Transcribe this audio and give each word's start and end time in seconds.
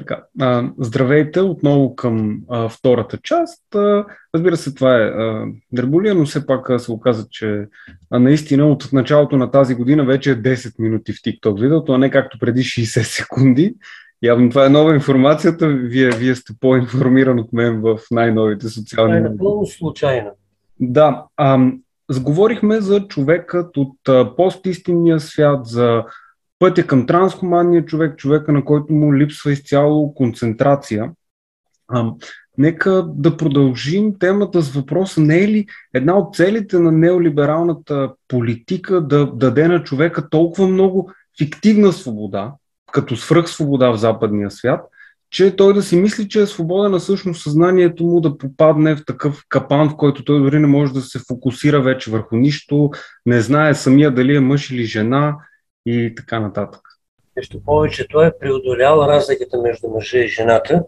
Така, 0.00 0.22
а, 0.40 0.70
здравейте 0.78 1.40
отново 1.40 1.96
към 1.96 2.40
а, 2.48 2.68
втората 2.68 3.18
част. 3.22 3.74
А, 3.74 4.04
разбира 4.34 4.56
се, 4.56 4.74
това 4.74 4.96
е 4.96 5.00
а, 5.00 5.46
Дреболия, 5.72 6.14
но 6.14 6.24
все 6.24 6.46
пак 6.46 6.70
а, 6.70 6.78
се 6.78 6.92
оказа, 6.92 7.26
че 7.30 7.66
а, 8.10 8.18
наистина 8.18 8.66
от 8.66 8.92
началото 8.92 9.36
на 9.36 9.50
тази 9.50 9.74
година 9.74 10.04
вече 10.04 10.30
е 10.30 10.36
10 10.36 10.74
минути 10.78 11.12
в 11.12 11.16
TikTok 11.16 11.60
видеото, 11.60 11.92
а 11.92 11.98
не 11.98 12.10
както 12.10 12.38
преди 12.38 12.60
60 12.60 12.84
секунди. 13.02 13.74
Явно 14.22 14.50
това 14.50 14.66
е 14.66 14.70
нова 14.70 14.94
информацията. 14.94 15.68
Вие, 15.68 16.10
вие 16.10 16.34
сте 16.34 16.52
по-информиран 16.60 17.38
от 17.38 17.52
мен 17.52 17.80
в 17.80 17.98
най-новите 18.10 18.68
социални 18.68 19.12
медии. 19.12 19.24
Това 19.24 19.30
е 19.30 19.32
напълно 19.32 19.66
случайно. 19.66 20.30
Да. 20.80 21.24
А, 21.36 21.70
сговорихме 22.10 22.80
за 22.80 23.08
човекът 23.08 23.76
от 23.76 24.08
а, 24.08 24.36
постистинния 24.36 25.20
свят, 25.20 25.66
за 25.66 26.04
пътя 26.60 26.86
към 26.86 27.06
трансхуманния 27.06 27.84
човек, 27.86 28.16
човека 28.16 28.52
на 28.52 28.64
който 28.64 28.92
му 28.92 29.14
липсва 29.14 29.52
изцяло 29.52 30.14
концентрация. 30.14 31.10
А, 31.88 32.12
нека 32.58 33.04
да 33.08 33.36
продължим 33.36 34.18
темата 34.18 34.62
с 34.62 34.70
въпроса, 34.70 35.20
не 35.20 35.38
е 35.38 35.48
ли 35.48 35.66
една 35.94 36.18
от 36.18 36.34
целите 36.34 36.78
на 36.78 36.92
неолибералната 36.92 38.12
политика 38.28 39.00
да 39.00 39.26
даде 39.26 39.68
на 39.68 39.82
човека 39.82 40.28
толкова 40.28 40.68
много 40.68 41.12
фиктивна 41.38 41.92
свобода, 41.92 42.52
като 42.92 43.16
свръхсвобода 43.16 43.90
в 43.90 43.96
западния 43.96 44.50
свят, 44.50 44.80
че 45.30 45.56
той 45.56 45.74
да 45.74 45.82
си 45.82 45.96
мисли, 45.96 46.28
че 46.28 46.42
е 46.42 46.46
свободен, 46.46 46.94
а 46.94 46.98
всъщност 46.98 47.42
съзнанието 47.42 48.04
му 48.04 48.20
да 48.20 48.38
попадне 48.38 48.96
в 48.96 49.04
такъв 49.04 49.44
капан, 49.48 49.90
в 49.90 49.96
който 49.96 50.24
той 50.24 50.42
дори 50.42 50.58
не 50.58 50.66
може 50.66 50.92
да 50.92 51.00
се 51.00 51.18
фокусира 51.28 51.82
вече 51.82 52.10
върху 52.10 52.36
нищо, 52.36 52.90
не 53.26 53.40
знае 53.40 53.74
самия 53.74 54.10
дали 54.10 54.36
е 54.36 54.40
мъж 54.40 54.70
или 54.70 54.84
жена, 54.84 55.36
и 55.86 56.14
така 56.16 56.40
нататък. 56.40 56.80
Нещо 57.36 57.64
повече, 57.64 58.08
той 58.08 58.26
е 58.26 58.38
преодолял 58.40 59.06
разликата 59.08 59.58
между 59.58 59.88
мъжа 59.88 60.18
и 60.18 60.28
жената. 60.28 60.84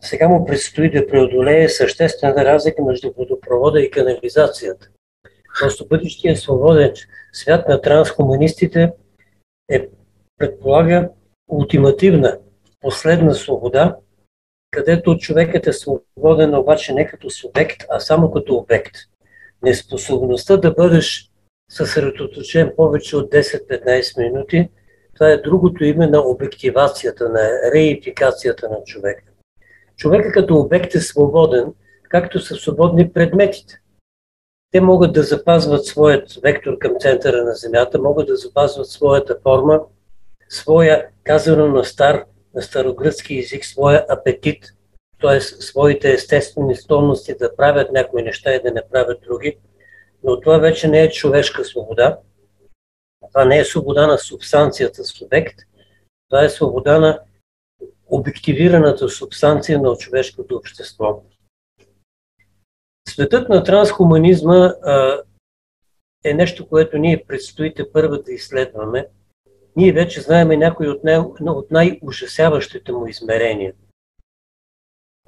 Сега 0.00 0.28
му 0.28 0.46
предстои 0.46 0.90
да 0.90 1.06
преодолее 1.06 1.68
съществена 1.68 2.44
разлика 2.44 2.82
между 2.82 3.12
водопровода 3.16 3.80
и 3.80 3.90
канализацията. 3.90 4.88
Просто 5.60 5.86
бъдещия 5.88 6.36
свободен 6.36 6.92
свят 7.32 7.68
на 7.68 7.80
трансхуманистите 7.80 8.92
е, 9.68 9.88
предполага 10.38 11.08
ултимативна, 11.48 12.38
последна 12.80 13.34
свобода, 13.34 13.96
където 14.70 15.16
човекът 15.16 15.66
е 15.66 15.72
свободен 15.72 16.54
обаче 16.54 16.94
не 16.94 17.06
като 17.06 17.30
субект, 17.30 17.84
а 17.90 18.00
само 18.00 18.30
като 18.30 18.54
обект. 18.54 18.94
Неспособността 19.62 20.56
да 20.56 20.72
бъдеш 20.72 21.29
съсредоточен 21.70 22.72
повече 22.76 23.16
от 23.16 23.32
10-15 23.32 24.18
минути, 24.18 24.68
това 25.14 25.28
е 25.28 25.36
другото 25.36 25.84
име 25.84 26.06
на 26.06 26.20
обективацията, 26.20 27.28
на 27.28 27.72
реификацията 27.74 28.68
на 28.68 28.84
човека. 28.84 29.22
Човека 29.96 30.32
като 30.32 30.56
обект 30.56 30.94
е 30.94 31.00
свободен, 31.00 31.74
както 32.08 32.40
са 32.40 32.54
свободни 32.54 33.12
предметите. 33.12 33.80
Те 34.72 34.80
могат 34.80 35.12
да 35.12 35.22
запазват 35.22 35.86
своят 35.86 36.32
вектор 36.42 36.78
към 36.78 36.92
центъра 37.00 37.44
на 37.44 37.54
Земята, 37.54 37.98
могат 37.98 38.26
да 38.26 38.36
запазват 38.36 38.86
своята 38.86 39.38
форма, 39.42 39.80
своя, 40.48 41.06
казано 41.24 41.68
на 41.68 41.84
стар, 41.84 42.24
на 42.54 42.62
старогръцки 42.62 43.38
език, 43.38 43.64
своя 43.64 44.04
апетит, 44.08 44.64
т.е. 45.22 45.40
своите 45.40 46.12
естествени 46.12 46.76
столности 46.76 47.34
да 47.38 47.56
правят 47.56 47.92
някои 47.92 48.22
неща 48.22 48.54
и 48.54 48.62
да 48.62 48.70
не 48.70 48.82
правят 48.90 49.20
други– 49.22 49.56
но 50.24 50.40
това 50.40 50.58
вече 50.58 50.88
не 50.88 51.02
е 51.02 51.10
човешка 51.10 51.64
свобода. 51.64 52.18
Това 53.32 53.44
не 53.44 53.58
е 53.58 53.64
свобода 53.64 54.06
на 54.06 54.18
субстанцията 54.18 55.04
субект. 55.04 55.58
Това 56.28 56.44
е 56.44 56.48
свобода 56.48 56.98
на 56.98 57.20
обективираната 58.06 59.08
субстанция 59.08 59.78
на 59.78 59.96
човешкото 59.96 60.56
общество. 60.56 61.22
Светът 63.08 63.48
на 63.48 63.64
трансхуманизма 63.64 64.74
а, 64.82 65.22
е 66.24 66.34
нещо, 66.34 66.68
което 66.68 66.98
ние 66.98 67.24
предстоите 67.28 67.92
първо 67.92 68.16
да 68.16 68.32
изследваме. 68.32 69.06
Ние 69.76 69.92
вече 69.92 70.20
знаем 70.20 70.48
някои 70.48 70.88
от, 70.88 71.04
най- 71.04 71.18
от 71.40 71.70
най-ужасяващите 71.70 72.92
му 72.92 73.06
измерения. 73.06 73.72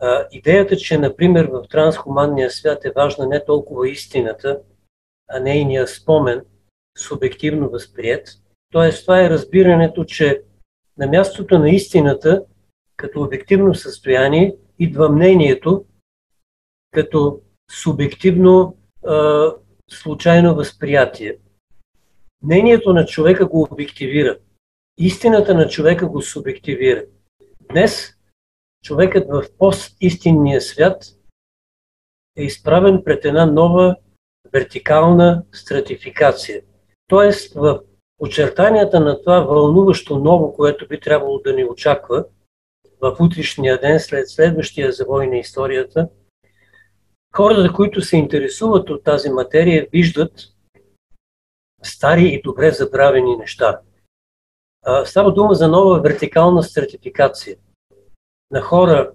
А, 0.00 0.26
идеята, 0.32 0.76
че, 0.76 0.98
например, 0.98 1.44
в 1.44 1.64
трансхуманния 1.70 2.50
свят 2.50 2.84
е 2.84 2.92
важна 2.96 3.26
не 3.26 3.44
толкова 3.44 3.88
истината, 3.88 4.60
а 5.28 5.40
нейния 5.40 5.86
спомен, 5.88 6.44
субективно 6.98 7.70
възприят. 7.70 8.28
Тоест, 8.72 9.02
това 9.02 9.24
е 9.24 9.30
разбирането, 9.30 10.04
че 10.04 10.42
на 10.98 11.06
мястото 11.06 11.58
на 11.58 11.70
истината, 11.70 12.44
като 12.96 13.22
обективно 13.22 13.74
състояние, 13.74 14.56
идва 14.78 15.08
мнението, 15.08 15.84
като 16.90 17.40
субективно 17.70 18.76
а, 19.06 19.48
случайно 19.90 20.54
възприятие. 20.54 21.36
Мнението 22.42 22.92
на 22.92 23.06
човека 23.06 23.46
го 23.46 23.68
обективира. 23.70 24.38
Истината 24.98 25.54
на 25.54 25.68
човека 25.68 26.06
го 26.08 26.22
субективира. 26.22 27.04
Днес 27.60 28.14
човекът 28.84 29.28
в 29.28 29.44
постистинния 29.58 30.60
свят 30.60 31.04
е 32.36 32.42
изправен 32.42 33.02
пред 33.04 33.24
една 33.24 33.46
нова 33.46 33.96
вертикална 34.52 35.44
стратификация. 35.52 36.62
Тоест 37.08 37.54
в 37.54 37.80
очертанията 38.18 39.00
на 39.00 39.22
това 39.22 39.40
вълнуващо 39.40 40.18
ново, 40.18 40.54
което 40.54 40.88
би 40.88 41.00
трябвало 41.00 41.38
да 41.38 41.52
ни 41.52 41.64
очаква 41.64 42.24
в 43.00 43.16
утрешния 43.20 43.80
ден 43.80 44.00
след 44.00 44.28
следващия 44.28 44.92
завой 44.92 45.26
на 45.26 45.36
историята, 45.36 46.08
хората, 47.36 47.72
които 47.72 48.00
се 48.00 48.16
интересуват 48.16 48.90
от 48.90 49.04
тази 49.04 49.30
материя, 49.30 49.86
виждат 49.92 50.32
стари 51.82 52.28
и 52.28 52.42
добре 52.42 52.70
забравени 52.70 53.36
неща. 53.36 53.80
Става 55.04 55.32
дума 55.32 55.54
за 55.54 55.68
нова 55.68 56.00
вертикална 56.00 56.62
стратификация 56.62 57.56
на 58.50 58.60
хора, 58.60 59.12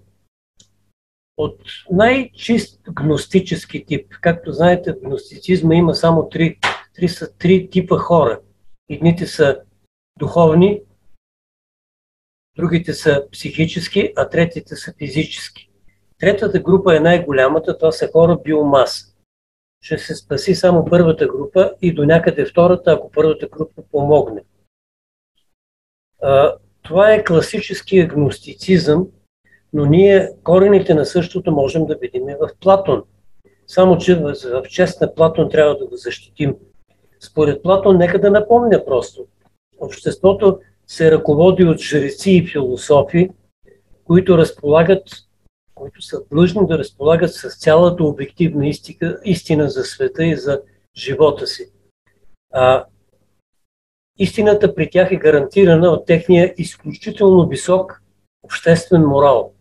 от 1.37 1.61
най-чист 1.91 2.81
гностически 2.91 3.85
тип. 3.85 4.13
Както 4.21 4.51
знаете, 4.51 4.93
в 4.93 4.99
гностицизма 4.99 5.75
има 5.75 5.95
само 5.95 6.29
три, 6.29 6.59
три, 6.95 7.09
са, 7.09 7.33
три 7.37 7.69
типа 7.69 7.97
хора. 7.97 8.41
Едните 8.89 9.27
са 9.27 9.61
духовни, 10.19 10.81
другите 12.55 12.93
са 12.93 13.27
психически, 13.31 14.13
а 14.15 14.29
третите 14.29 14.75
са 14.75 14.93
физически. 14.97 15.69
Третата 16.19 16.59
група 16.59 16.95
е 16.95 16.99
най-голямата, 16.99 17.77
това 17.77 17.91
са 17.91 18.09
хора 18.11 18.39
биомаса. 18.43 19.13
Ще 19.81 19.97
се 19.97 20.15
спаси 20.15 20.55
само 20.55 20.85
първата 20.85 21.27
група 21.27 21.73
и 21.81 21.93
до 21.93 22.05
някъде 22.05 22.45
втората, 22.45 22.91
ако 22.91 23.11
първата 23.11 23.47
група 23.47 23.81
помогне. 23.91 24.43
Това 26.81 27.13
е 27.13 27.23
класически 27.23 27.99
агностицизъм, 27.99 29.07
но 29.77 29.85
ние 29.85 30.29
корените 30.43 30.93
на 30.93 31.05
същото 31.05 31.51
можем 31.51 31.85
да 31.85 31.95
видим 31.95 32.29
и 32.29 32.35
в 32.35 32.49
Платон. 32.59 33.03
Само, 33.67 33.97
че 33.97 34.15
в, 34.15 34.33
в 34.43 34.63
чест 34.69 35.01
на 35.01 35.13
Платон 35.13 35.49
трябва 35.49 35.77
да 35.77 35.85
го 35.85 35.95
защитим. 35.95 36.55
Според 37.19 37.63
Платон, 37.63 37.97
нека 37.97 38.21
да 38.21 38.31
напомня 38.31 38.85
просто. 38.85 39.25
Обществото 39.79 40.59
се 40.87 41.11
ръководи 41.11 41.63
от 41.63 41.77
жреци 41.77 42.31
и 42.31 42.47
философи, 42.47 43.29
които 44.03 44.37
разполагат, 44.37 45.03
които 45.75 46.01
са 46.01 46.21
длъжни 46.31 46.67
да 46.67 46.77
разполагат 46.77 47.33
с 47.33 47.59
цялата 47.59 48.03
обективна 48.03 48.67
истина, 48.67 49.17
истина 49.23 49.69
за 49.69 49.83
света 49.83 50.25
и 50.25 50.35
за 50.35 50.61
живота 50.95 51.47
си. 51.47 51.71
А, 52.53 52.85
истината 54.19 54.75
при 54.75 54.89
тях 54.89 55.11
е 55.11 55.15
гарантирана 55.15 55.89
от 55.89 56.05
техния 56.05 56.53
изключително 56.57 57.47
висок 57.47 58.01
обществен 58.43 59.01
морал. 59.01 59.53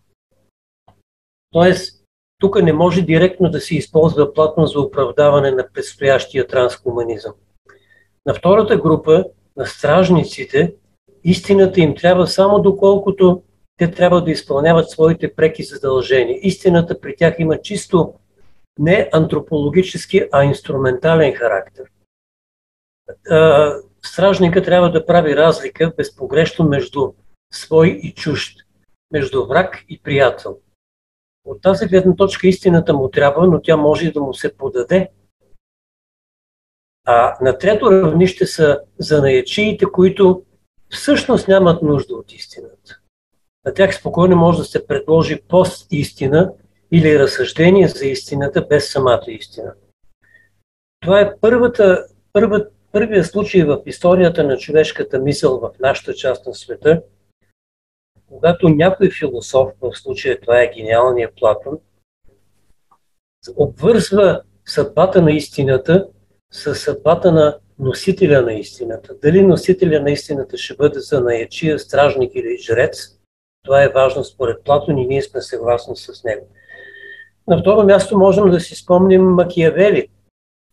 Тоест, 1.53 2.03
тук 2.41 2.63
не 2.63 2.73
може 2.73 3.03
директно 3.03 3.51
да 3.51 3.61
се 3.61 3.77
използва 3.77 4.35
платно 4.35 4.67
за 4.67 4.81
оправдаване 4.81 5.51
на 5.51 5.69
предстоящия 5.75 6.47
трансхуманизъм. 6.47 7.33
На 8.27 8.35
втората 8.35 8.77
група, 8.77 9.25
на 9.57 9.67
стражниците, 9.67 10.75
истината 11.25 11.81
им 11.81 11.95
трябва 11.95 12.27
само 12.27 12.63
доколкото 12.63 13.43
те 13.79 13.91
трябва 13.91 14.25
да 14.25 14.31
изпълняват 14.31 14.91
своите 14.91 15.35
преки 15.35 15.63
задължения. 15.63 16.39
Истината 16.43 17.01
при 17.01 17.17
тях 17.17 17.35
има 17.39 17.61
чисто 17.61 18.15
не 18.79 19.09
антропологически, 19.13 20.23
а 20.33 20.45
инструментален 20.45 21.35
характер. 21.35 21.85
Стражника 24.03 24.63
трябва 24.63 24.91
да 24.91 25.07
прави 25.07 25.37
разлика 25.37 25.93
безпогрешно 25.97 26.65
между 26.65 27.13
свой 27.53 27.89
и 27.89 28.15
чужд, 28.15 28.59
между 29.13 29.47
враг 29.47 29.85
и 29.89 30.01
приятел. 30.03 30.59
От 31.47 31.63
тази 31.63 31.87
гледна 31.87 32.17
точка 32.17 32.49
истината 32.49 32.95
му 32.95 33.11
трябва, 33.11 33.47
но 33.47 33.63
тя 33.63 33.77
може 33.77 34.11
да 34.11 34.21
му 34.21 34.35
се 34.35 34.57
подаде. 34.57 35.09
А 37.05 37.37
на 37.41 37.59
трето 37.59 37.91
равнище 37.91 38.47
са 38.47 38.81
занаячиите, 38.99 39.85
които 39.93 40.43
всъщност 40.89 41.49
нямат 41.49 41.83
нужда 41.83 42.15
от 42.15 42.33
истината. 42.33 42.99
На 43.67 43.75
тях 43.75 43.95
спокойно 43.95 44.37
може 44.37 44.59
да 44.59 44.65
се 44.65 44.87
предложи 44.87 45.43
пост-истина 45.49 46.53
или 46.93 47.19
разсъждение 47.19 47.89
за 47.89 48.07
истината 48.07 48.67
без 48.71 48.93
самата 48.93 49.25
истина. 49.27 49.75
Това 51.01 51.21
е 51.21 51.37
първата, 51.41 52.07
първа, 52.33 52.67
първия 52.93 53.25
случай 53.25 53.65
в 53.65 53.83
историята 53.87 54.45
на 54.45 54.57
човешката 54.57 55.19
мисъл 55.19 55.61
в 55.61 55.71
нашата 55.81 56.15
част 56.15 56.47
на 56.47 56.55
света, 56.55 57.03
когато 58.29 58.69
някой 58.69 59.11
философ, 59.11 59.69
в 59.81 59.95
случая 59.95 60.41
това 60.41 60.63
е 60.63 60.73
гениалният 60.75 61.35
Платон, 61.37 61.79
обвързва 63.57 64.43
съдбата 64.65 65.23
на 65.23 65.33
истината 65.33 66.09
с 66.53 66.75
съдбата 66.75 67.33
на 67.33 67.59
носителя 67.79 68.43
на 68.43 68.53
истината. 68.53 69.15
Дали 69.23 69.43
носителя 69.43 70.01
на 70.01 70.11
истината 70.11 70.57
ще 70.57 70.77
бъде 70.77 71.01
за 71.01 71.21
наячия, 71.21 71.79
стражник 71.79 72.35
или 72.35 72.59
жрец, 72.59 73.19
това 73.65 73.83
е 73.83 73.89
важно 73.89 74.25
според 74.25 74.65
Платон 74.65 74.99
и 74.99 75.07
ние 75.07 75.23
сме 75.23 75.41
съгласни 75.41 75.97
с 75.97 76.25
него. 76.25 76.49
На 77.49 77.61
второ 77.61 77.85
място 77.85 78.19
можем 78.19 78.51
да 78.51 78.61
си 78.61 78.75
спомним 78.75 79.23
Макиявели, 79.23 80.09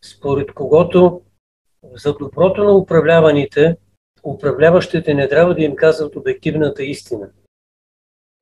според 0.06 0.54
когото 0.54 1.22
за 1.96 2.14
доброто 2.14 2.64
на 2.64 2.76
управляваните, 2.78 3.78
управляващите 4.24 5.14
не 5.14 5.28
трябва 5.28 5.56
да 5.56 5.64
им 5.64 5.76
казват 5.76 6.16
обективната 6.16 6.84
истина. 6.84 7.30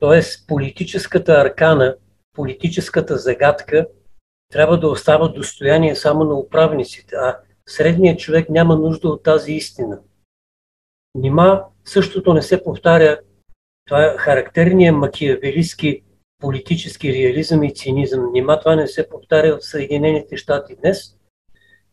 Тоест 0.01 0.47
политическата 0.47 1.31
аркана, 1.31 1.95
политическата 2.33 3.17
загадка 3.17 3.87
трябва 4.51 4.79
да 4.79 4.87
остава 4.87 5.27
достояние 5.27 5.95
само 5.95 6.23
на 6.23 6.33
управниците, 6.33 7.15
а 7.15 7.37
средният 7.69 8.19
човек 8.19 8.49
няма 8.49 8.75
нужда 8.75 9.09
от 9.09 9.23
тази 9.23 9.53
истина. 9.53 9.99
Нима 11.15 11.63
същото 11.85 12.33
не 12.33 12.41
се 12.41 12.63
повтаря. 12.63 13.19
Това 13.87 14.05
е 14.05 14.17
характерният 14.17 14.95
макиявелистски 14.95 16.03
политически 16.39 17.13
реализъм 17.13 17.63
и 17.63 17.75
цинизъм. 17.75 18.31
Нима 18.31 18.59
това 18.59 18.75
не 18.75 18.87
се 18.87 19.09
повтаря 19.09 19.57
в 19.57 19.65
Съединените 19.65 20.37
щати 20.37 20.75
днес. 20.75 21.17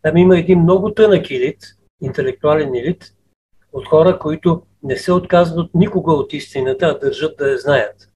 Там 0.02 0.16
има 0.16 0.38
един 0.38 0.60
много 0.60 0.94
тънък 0.94 1.30
елит, 1.30 1.64
интелектуален 2.02 2.74
елит, 2.74 3.14
от 3.72 3.88
хора, 3.88 4.18
които 4.18 4.62
не 4.82 4.96
се 4.96 5.12
отказват 5.12 5.70
никога 5.74 6.12
от 6.12 6.32
истината, 6.32 6.86
а 6.86 6.98
държат 6.98 7.36
да 7.36 7.50
я 7.50 7.58
знаят. 7.58 8.08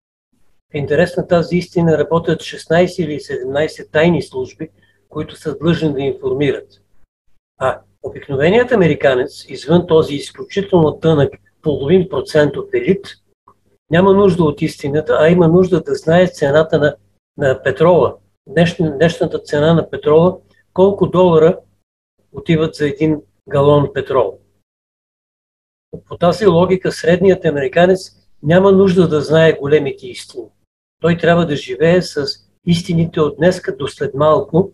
В 0.72 0.74
интерес 0.74 1.16
на 1.16 1.26
тази 1.26 1.56
истина 1.56 1.98
работят 1.98 2.40
16 2.40 3.04
или 3.04 3.14
17 3.14 3.90
тайни 3.90 4.22
служби, 4.22 4.68
които 5.08 5.36
са 5.36 5.58
длъжни 5.58 5.92
да 5.92 6.00
информират. 6.00 6.68
А 7.58 7.80
обикновеният 8.02 8.72
американец, 8.72 9.44
извън 9.48 9.86
този 9.86 10.14
изключително 10.14 10.92
тънък 10.92 11.34
половин 11.62 12.08
процент 12.08 12.56
от 12.56 12.74
елит, 12.74 13.06
няма 13.90 14.14
нужда 14.14 14.44
от 14.44 14.62
истината, 14.62 15.16
а 15.20 15.28
има 15.28 15.48
нужда 15.48 15.82
да 15.82 15.94
знае 15.94 16.26
цената 16.26 16.78
на, 16.78 16.96
на 17.36 17.62
петрола. 17.62 18.16
Днешна, 18.46 18.96
днешната 18.96 19.38
цена 19.38 19.74
на 19.74 19.90
петрола, 19.90 20.38
колко 20.72 21.06
долара 21.06 21.58
отиват 22.32 22.74
за 22.74 22.88
един 22.88 23.20
галон 23.48 23.90
петрол. 23.94 24.38
По 26.08 26.16
тази 26.18 26.46
логика 26.46 26.92
средният 26.92 27.44
американец 27.44 28.10
няма 28.42 28.72
нужда 28.72 29.08
да 29.08 29.20
знае 29.20 29.52
големите 29.52 30.06
истини. 30.06 30.46
Той 31.00 31.16
трябва 31.16 31.46
да 31.46 31.56
живее 31.56 32.02
с 32.02 32.26
истините 32.66 33.20
от 33.20 33.36
днеска 33.36 33.76
до 33.76 33.88
след 33.88 34.14
малко, 34.14 34.72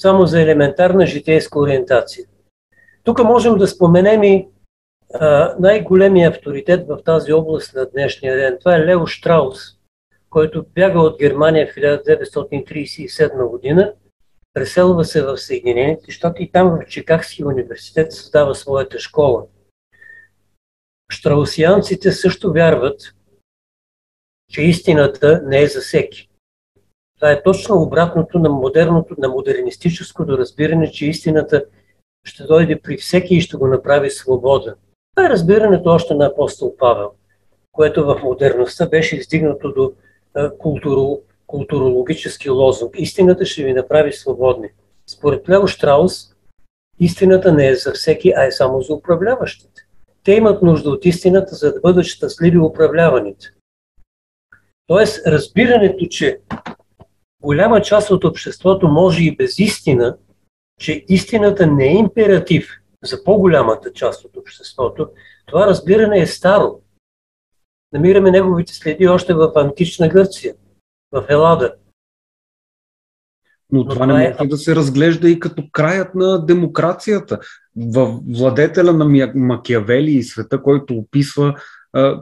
само 0.00 0.26
за 0.26 0.42
елементарна 0.42 1.06
житейска 1.06 1.58
ориентация. 1.58 2.26
Тук 3.04 3.24
можем 3.24 3.58
да 3.58 3.68
споменем 3.68 4.22
и 4.22 4.48
най-големия 5.58 6.30
авторитет 6.30 6.88
в 6.88 6.98
тази 7.04 7.32
област 7.32 7.74
на 7.74 7.90
днешния 7.90 8.36
ден. 8.36 8.56
Това 8.60 8.76
е 8.76 8.86
Лео 8.86 9.06
Штраус, 9.06 9.58
който 10.30 10.66
бяга 10.74 11.00
от 11.00 11.18
Германия 11.18 11.66
в 11.66 11.76
1937 11.76 13.48
година, 13.48 13.92
преселва 14.54 15.04
се 15.04 15.22
в 15.22 15.36
Съединените 15.36 16.12
щати 16.12 16.42
и 16.42 16.50
там 16.52 16.68
в 16.70 16.88
Чикагския 16.88 17.46
университет 17.46 18.12
създава 18.12 18.54
своята 18.54 18.98
школа. 18.98 19.46
Штраусианците 21.12 22.12
също 22.12 22.52
вярват, 22.52 23.00
че 24.50 24.62
истината 24.62 25.42
не 25.44 25.62
е 25.62 25.66
за 25.66 25.80
всеки. 25.80 26.28
Това 27.16 27.32
е 27.32 27.42
точно 27.42 27.82
обратното 27.82 28.38
на 28.38 28.48
модерното, 28.48 29.14
на 29.18 29.28
модернистическото 29.28 30.38
разбиране, 30.38 30.90
че 30.90 31.06
истината 31.06 31.64
ще 32.24 32.44
дойде 32.44 32.80
при 32.80 32.96
всеки 32.96 33.34
и 33.34 33.40
ще 33.40 33.56
го 33.56 33.66
направи 33.66 34.10
свободен. 34.10 34.74
Това 35.16 35.26
е 35.26 35.30
разбирането 35.30 35.88
още 35.88 36.14
на 36.14 36.26
апостол 36.26 36.76
Павел, 36.76 37.10
което 37.72 38.04
в 38.04 38.20
модерността 38.22 38.86
беше 38.86 39.16
издигнато 39.16 39.72
до 39.72 39.92
културо, 40.58 41.20
културологически 41.46 42.50
лозунг. 42.50 42.94
Истината 42.98 43.46
ще 43.46 43.64
ви 43.64 43.72
направи 43.72 44.12
свободни. 44.12 44.68
Според 45.06 45.48
Лео 45.48 45.66
Штраус, 45.66 46.34
истината 47.00 47.52
не 47.52 47.68
е 47.68 47.74
за 47.74 47.92
всеки, 47.92 48.32
а 48.36 48.44
е 48.44 48.52
само 48.52 48.80
за 48.80 48.94
управляващите. 48.94 49.87
Те 50.28 50.32
имат 50.32 50.62
нужда 50.62 50.90
от 50.90 51.04
истината, 51.04 51.54
за 51.54 51.72
да 51.72 51.80
бъдат 51.80 52.04
щастливи 52.04 52.58
управляваните. 52.58 53.50
Тоест, 54.86 55.26
разбирането, 55.26 56.06
че 56.10 56.40
голяма 57.42 57.82
част 57.82 58.10
от 58.10 58.24
обществото 58.24 58.88
може 58.88 59.22
и 59.24 59.36
без 59.36 59.58
истина, 59.58 60.16
че 60.80 61.04
истината 61.08 61.66
не 61.66 61.84
е 61.84 61.94
императив 61.94 62.70
за 63.04 63.24
по-голямата 63.24 63.92
част 63.92 64.24
от 64.24 64.36
обществото, 64.36 65.10
това 65.46 65.66
разбиране 65.66 66.20
е 66.20 66.26
старо. 66.26 66.80
Намираме 67.92 68.30
неговите 68.30 68.74
следи 68.74 69.08
още 69.08 69.34
в 69.34 69.52
антична 69.56 70.08
Гърция, 70.08 70.54
в 71.12 71.26
Елада. 71.28 71.74
Но, 73.72 73.78
Но 73.78 73.84
това, 73.84 73.94
това 73.94 74.06
не 74.06 74.12
може 74.12 74.34
е... 74.40 74.46
да 74.46 74.56
се 74.56 74.76
разглежда 74.76 75.30
и 75.30 75.40
като 75.40 75.62
краят 75.72 76.14
на 76.14 76.46
демокрацията. 76.46 77.38
В 77.76 78.20
владетеля 78.28 78.92
на 78.92 79.30
Макиавели 79.34 80.10
и 80.10 80.22
света, 80.22 80.62
който 80.62 80.94
описва 80.94 81.54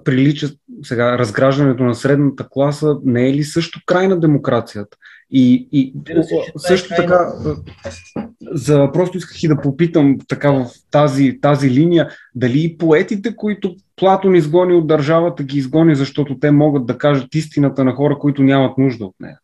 прилича 0.05 0.49
сега 0.83 1.19
разграждането 1.19 1.83
на 1.83 1.95
средната 1.95 2.49
класа, 2.51 2.97
не 3.05 3.29
е 3.29 3.35
ли 3.35 3.45
също 3.45 3.81
край 3.87 4.09
на 4.09 4.21
демокрацията? 4.21 4.97
И, 5.31 5.69
и 5.73 5.95
също 6.57 6.89
така, 6.97 7.33
за, 8.53 8.91
просто 8.93 9.19
исках 9.19 9.43
и 9.43 9.49
да 9.49 9.61
попитам 9.61 10.19
така 10.29 10.51
в 10.51 10.67
тази, 10.91 11.39
тази 11.41 11.71
линия, 11.71 12.09
дали 12.35 12.65
и 12.65 12.79
поетите, 12.79 13.37
които 13.37 13.77
Платон 13.97 14.35
изгони 14.35 14.75
от 14.75 14.87
държавата, 14.87 15.43
ги 15.43 15.59
изгони, 15.59 15.97
защото 15.97 16.39
те 16.39 16.51
могат 16.51 16.87
да 16.87 16.99
кажат 16.99 17.35
истината 17.35 17.85
на 17.85 17.93
хора, 17.93 18.19
които 18.19 18.43
нямат 18.43 18.79
нужда 18.79 19.05
от 19.05 19.15
нея? 19.21 19.39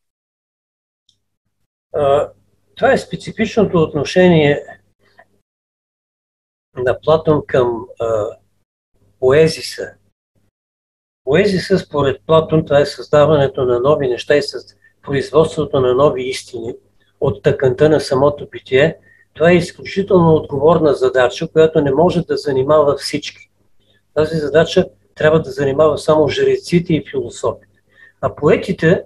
Това 2.75 2.93
е 2.93 2.99
специфичното 2.99 3.79
отношение 3.79 4.65
на 6.77 7.01
Платон 7.01 7.43
към 7.47 7.87
поезиса. 9.21 9.95
Поезиса, 11.25 11.79
според 11.79 12.23
Платон, 12.27 12.65
това 12.65 12.81
е 12.81 12.87
създаването 12.87 13.65
на 13.65 13.81
нови 13.81 14.09
неща 14.09 14.37
и 14.37 14.43
производството 15.03 15.81
на 15.81 15.95
нови 15.95 16.23
истини 16.23 16.75
от 17.21 17.43
тъканта 17.43 17.89
на 17.89 18.01
самото 18.01 18.49
битие. 18.51 18.99
Това 19.35 19.51
е 19.51 19.57
изключително 19.57 20.35
отговорна 20.35 20.95
задача, 20.95 21.49
която 21.49 21.81
не 21.81 21.93
може 21.93 22.21
да 22.21 22.37
занимава 22.37 22.97
всички. 22.97 23.51
Тази 24.15 24.37
задача 24.37 24.87
трябва 25.15 25.43
да 25.43 25.51
занимава 25.51 25.99
само 25.99 26.29
жреците 26.29 26.95
и 26.95 27.05
философите. 27.11 27.83
А 28.21 28.35
поетите, 28.35 29.05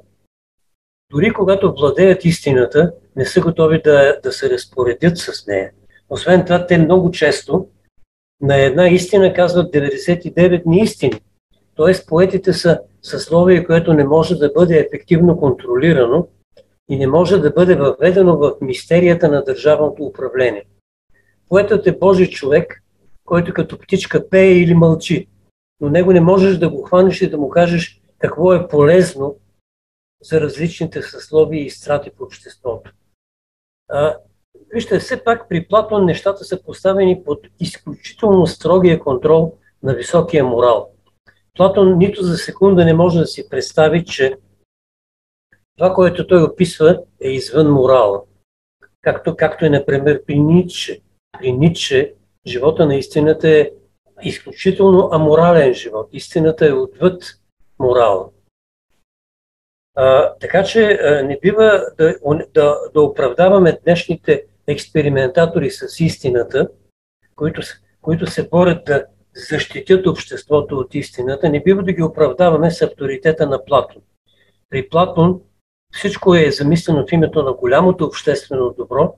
дори 1.11 1.33
когато 1.33 1.75
владеят 1.75 2.25
истината, 2.25 2.93
не 3.17 3.25
са 3.25 3.41
готови 3.41 3.83
да, 3.85 4.21
да 4.23 4.33
се 4.33 4.51
разпоредят 4.51 5.19
с 5.19 5.47
нея. 5.47 5.71
Освен 6.11 6.45
това, 6.45 6.67
те 6.67 6.79
много 6.79 7.11
често 7.11 7.69
на 8.41 8.57
една 8.57 8.89
истина 8.89 9.35
казват 9.35 9.75
99 9.75 10.63
неистини. 10.67 11.21
Тоест, 11.75 12.09
поетите 12.09 12.53
са 12.53 12.81
съсловие, 13.03 13.65
което 13.65 13.93
не 13.93 14.05
може 14.05 14.35
да 14.35 14.53
бъде 14.53 14.79
ефективно 14.79 15.37
контролирано 15.37 16.29
и 16.89 16.97
не 16.97 17.07
може 17.07 17.39
да 17.39 17.51
бъде 17.51 17.75
въведено 17.75 18.37
в 18.37 18.53
мистерията 18.61 19.29
на 19.29 19.45
държавното 19.45 20.03
управление. 20.03 20.65
Поетът 21.49 21.87
е 21.87 21.99
Божий 21.99 22.31
човек, 22.31 22.83
който 23.25 23.53
като 23.53 23.79
птичка 23.79 24.29
пее 24.29 24.53
или 24.53 24.75
мълчи, 24.75 25.29
но 25.81 25.89
него 25.91 26.13
не 26.13 26.21
можеш 26.21 26.59
да 26.59 26.69
го 26.69 26.83
хванеш 26.83 27.23
и 27.23 27.31
да 27.31 27.39
му 27.39 27.49
кажеш 27.49 28.01
какво 28.19 28.55
е 28.55 28.69
полезно 28.69 29.37
за 30.23 30.41
различните 30.41 31.03
съсловия 31.03 31.65
и 31.65 31.71
страти 31.71 32.11
в 32.11 32.21
обществото. 32.21 32.93
А, 33.89 34.17
вижте, 34.75 34.99
все 34.99 35.25
пак 35.25 35.49
при 35.49 35.69
Платон 35.69 36.05
нещата 36.05 36.45
са 36.45 36.63
поставени 36.63 37.25
под 37.25 37.47
изключително 37.61 38.47
строгия 38.47 39.01
контрол 39.01 39.59
на 39.83 39.95
високия 39.95 40.45
морал– 40.45 40.91
Платон 41.57 41.99
нито 41.99 42.23
за 42.23 42.37
секунда 42.37 42.85
не 42.85 42.95
може 42.95 43.19
да 43.19 43.27
си 43.27 43.49
представи, 43.49 44.05
че 44.05 44.37
това, 45.77 45.95
което 45.95 46.27
той 46.27 46.43
описва, 46.43 47.03
е 47.21 47.29
извън 47.29 47.71
морала. 47.71 48.23
Както, 49.03 49.37
както 49.37 49.65
е, 49.65 49.71
например, 49.71 50.25
при 50.27 50.39
Ницше. 50.39 51.01
При 51.39 51.53
Ницше 51.53 52.15
живота 52.47 52.87
на 52.87 52.97
истината 52.97 53.49
е 53.49 53.71
изключително 54.23 55.09
аморален 55.13 55.75
живот. 55.75 56.09
Истината 56.13 56.67
е 56.67 56.73
отвъд 56.73 57.23
морала. 57.79 58.31
Така 60.41 60.65
че 60.65 60.99
а, 61.03 61.23
не 61.23 61.39
бива 61.43 61.83
да, 61.99 62.15
да, 62.55 62.79
да 62.95 63.03
оправдаваме 63.03 63.79
днешните 63.85 64.45
експериментатори 64.67 65.71
с 65.71 66.01
истината, 66.01 66.69
които, 67.37 67.61
които 68.03 68.27
се 68.27 68.49
борят 68.49 68.85
да 68.85 69.05
защитят 69.51 70.07
обществото 70.07 70.77
от 70.77 70.95
истината, 70.95 71.49
не 71.49 71.63
бива 71.63 71.83
да 71.83 71.93
ги 71.93 72.03
оправдаваме 72.03 72.71
с 72.71 72.83
авторитета 72.83 73.47
на 73.47 73.65
Платон. 73.65 74.03
При 74.71 74.89
Платон 74.89 75.41
всичко 75.93 76.35
е 76.35 76.51
замислено 76.51 77.07
в 77.07 77.13
името 77.13 77.43
на 77.43 77.53
голямото 77.53 78.05
обществено 78.05 78.75
добро 78.79 79.15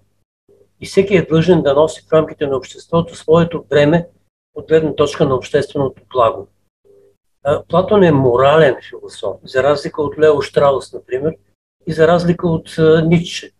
и 0.80 0.86
всеки 0.86 1.16
е 1.16 1.26
длъжен 1.26 1.62
да 1.62 1.74
носи 1.74 2.06
в 2.08 2.12
рамките 2.12 2.46
на 2.46 2.56
обществото 2.56 3.14
своето 3.14 3.64
време 3.70 4.08
от 4.54 4.68
гледна 4.68 4.94
точка 4.94 5.26
на 5.26 5.34
общественото 5.34 6.02
благо. 6.12 6.48
Платон 7.68 8.04
е 8.04 8.12
морален 8.12 8.76
философ, 8.88 9.36
за 9.44 9.62
разлика 9.62 10.02
от 10.02 10.18
Лео 10.18 10.42
Штраус, 10.42 10.92
например, 10.92 11.34
и 11.86 11.92
за 11.92 12.08
разлика 12.08 12.48
от 12.48 12.76
Ницше. 13.04 13.50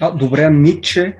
А, 0.00 0.10
добре, 0.10 0.50
Ницше 0.50 1.16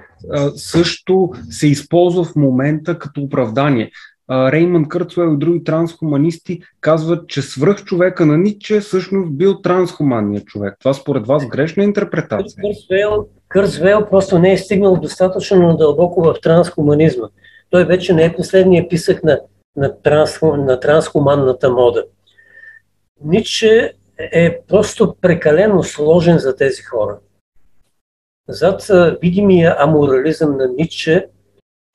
също 0.56 1.30
се 1.50 1.66
използва 1.66 2.24
в 2.24 2.36
момента 2.36 2.98
като 2.98 3.20
оправдание. 3.20 3.90
Рейман 4.30 4.88
Кърцуел 4.88 5.34
и 5.34 5.38
други 5.38 5.64
трансхуманисти 5.64 6.60
казват, 6.80 7.28
че 7.28 7.42
свръх 7.42 7.84
човека 7.84 8.26
на 8.26 8.38
Ницше 8.38 8.80
всъщност 8.80 9.36
бил 9.36 9.60
трансхуманният 9.60 10.46
човек. 10.46 10.76
Това 10.78 10.94
според 10.94 11.26
вас 11.26 11.46
грешна 11.46 11.84
интерпретация? 11.84 12.62
Кърцуел, 12.62 13.26
Кърцуел 13.48 14.06
просто 14.10 14.38
не 14.38 14.52
е 14.52 14.58
стигнал 14.58 14.96
достатъчно 14.96 15.76
дълбоко 15.76 16.22
в 16.22 16.34
трансхуманизма. 16.42 17.28
Той 17.70 17.84
вече 17.84 18.14
не 18.14 18.24
е 18.24 18.36
последния 18.36 18.88
писък 18.88 19.24
на, 19.24 19.40
на, 19.76 20.02
транс, 20.02 20.42
на 20.42 20.80
трансхуманната 20.80 21.70
мода. 21.70 22.04
Ницше 23.24 23.94
е 24.18 24.60
просто 24.68 25.16
прекалено 25.20 25.82
сложен 25.82 26.38
за 26.38 26.56
тези 26.56 26.82
хора. 26.82 27.18
Зад 28.48 28.90
видимия 29.20 29.76
аморализъм 29.78 30.56
на 30.56 30.68
Ницше 30.68 31.28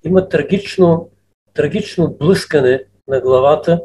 има 0.03 0.29
трагично, 0.29 1.09
трагично 1.53 2.15
блъскане 2.19 2.83
на 3.07 3.21
главата 3.21 3.81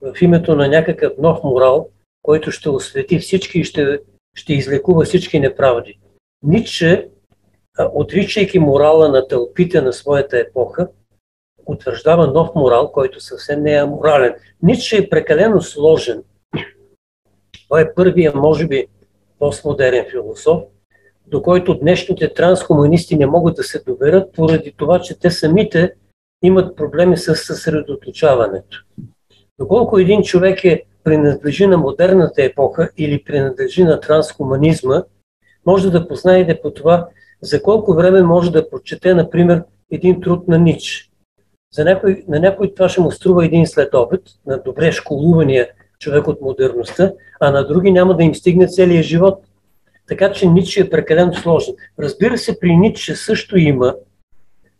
в 0.00 0.22
името 0.22 0.56
на 0.56 0.68
някакъв 0.68 1.12
нов 1.18 1.44
морал, 1.44 1.88
който 2.22 2.50
ще 2.50 2.70
освети 2.70 3.18
всички 3.18 3.58
и 3.58 3.64
ще, 3.64 3.98
ще 4.34 4.52
излекува 4.52 5.04
всички 5.04 5.40
неправди. 5.40 5.98
Ницше, 6.42 7.08
отричайки 7.78 8.58
морала 8.58 9.08
на 9.08 9.28
тълпите 9.28 9.82
на 9.82 9.92
своята 9.92 10.38
епоха, 10.38 10.88
утвърждава 11.66 12.26
нов 12.26 12.54
морал, 12.54 12.92
който 12.92 13.20
съвсем 13.20 13.62
не 13.62 13.74
е 13.74 13.84
морален. 13.84 14.34
Ницше 14.62 14.96
е 14.96 15.08
прекалено 15.08 15.60
сложен. 15.60 16.22
Той 17.68 17.82
е 17.82 17.94
първия, 17.94 18.32
може 18.34 18.66
би, 18.66 18.86
постмодерен 19.38 20.06
философ, 20.10 20.62
до 21.26 21.42
който 21.42 21.78
днешните 21.78 22.34
трансхуманисти 22.34 23.16
не 23.16 23.26
могат 23.26 23.56
да 23.56 23.62
се 23.62 23.82
доверят, 23.86 24.32
поради 24.34 24.74
това, 24.76 25.00
че 25.00 25.18
те 25.18 25.30
самите 25.30 25.92
имат 26.42 26.76
проблеми 26.76 27.16
с 27.16 27.36
съсредоточаването. 27.36 28.84
Доколко 29.58 29.98
един 29.98 30.22
човек 30.22 30.64
е 30.64 30.82
принадлежи 31.04 31.66
на 31.66 31.78
модерната 31.78 32.42
епоха 32.42 32.90
или 32.98 33.24
принадлежи 33.24 33.84
на 33.84 34.00
трансхуманизма, 34.00 35.02
може 35.66 35.90
да 35.90 36.08
познаете 36.08 36.60
по 36.62 36.70
това 36.70 37.08
за 37.42 37.62
колко 37.62 37.94
време 37.94 38.22
може 38.22 38.52
да 38.52 38.70
прочете, 38.70 39.14
например, 39.14 39.64
един 39.90 40.20
труд 40.20 40.48
на 40.48 40.58
Нич. 40.58 41.11
За 41.72 41.84
някой, 41.84 42.24
на 42.28 42.40
някой 42.40 42.74
това 42.74 42.88
ще 42.88 43.00
му 43.00 43.10
струва 43.10 43.44
един 43.44 43.66
след 43.66 43.94
обед, 43.94 44.22
на 44.46 44.62
добре 44.62 44.92
школувания 44.92 45.68
човек 45.98 46.28
от 46.28 46.40
модерността, 46.40 47.12
а 47.40 47.50
на 47.50 47.66
други 47.66 47.90
няма 47.90 48.16
да 48.16 48.22
им 48.22 48.34
стигне 48.34 48.68
целият 48.68 49.04
живот– 49.04 49.44
така 50.06 50.32
че 50.32 50.48
Ницше 50.48 50.80
е 50.80 50.90
прекалено 50.90 51.34
сложен. 51.34 51.74
Разбира 51.98 52.38
се, 52.38 52.60
при 52.60 52.76
Ницше 52.76 53.16
също 53.16 53.58
има 53.58 53.96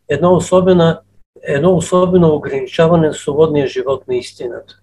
едно 0.09 0.35
особено, 0.35 0.99
едно 1.43 1.77
особено 1.77 2.35
ограничаване 2.35 3.07
на 3.07 3.15
свободния 3.15 3.67
живот 3.67 4.09
на 4.09 4.17
истината. 4.17 4.81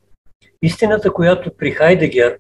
Истината, 0.62 1.14
която 1.14 1.54
при 1.58 1.72
Хайдегер 1.72 2.40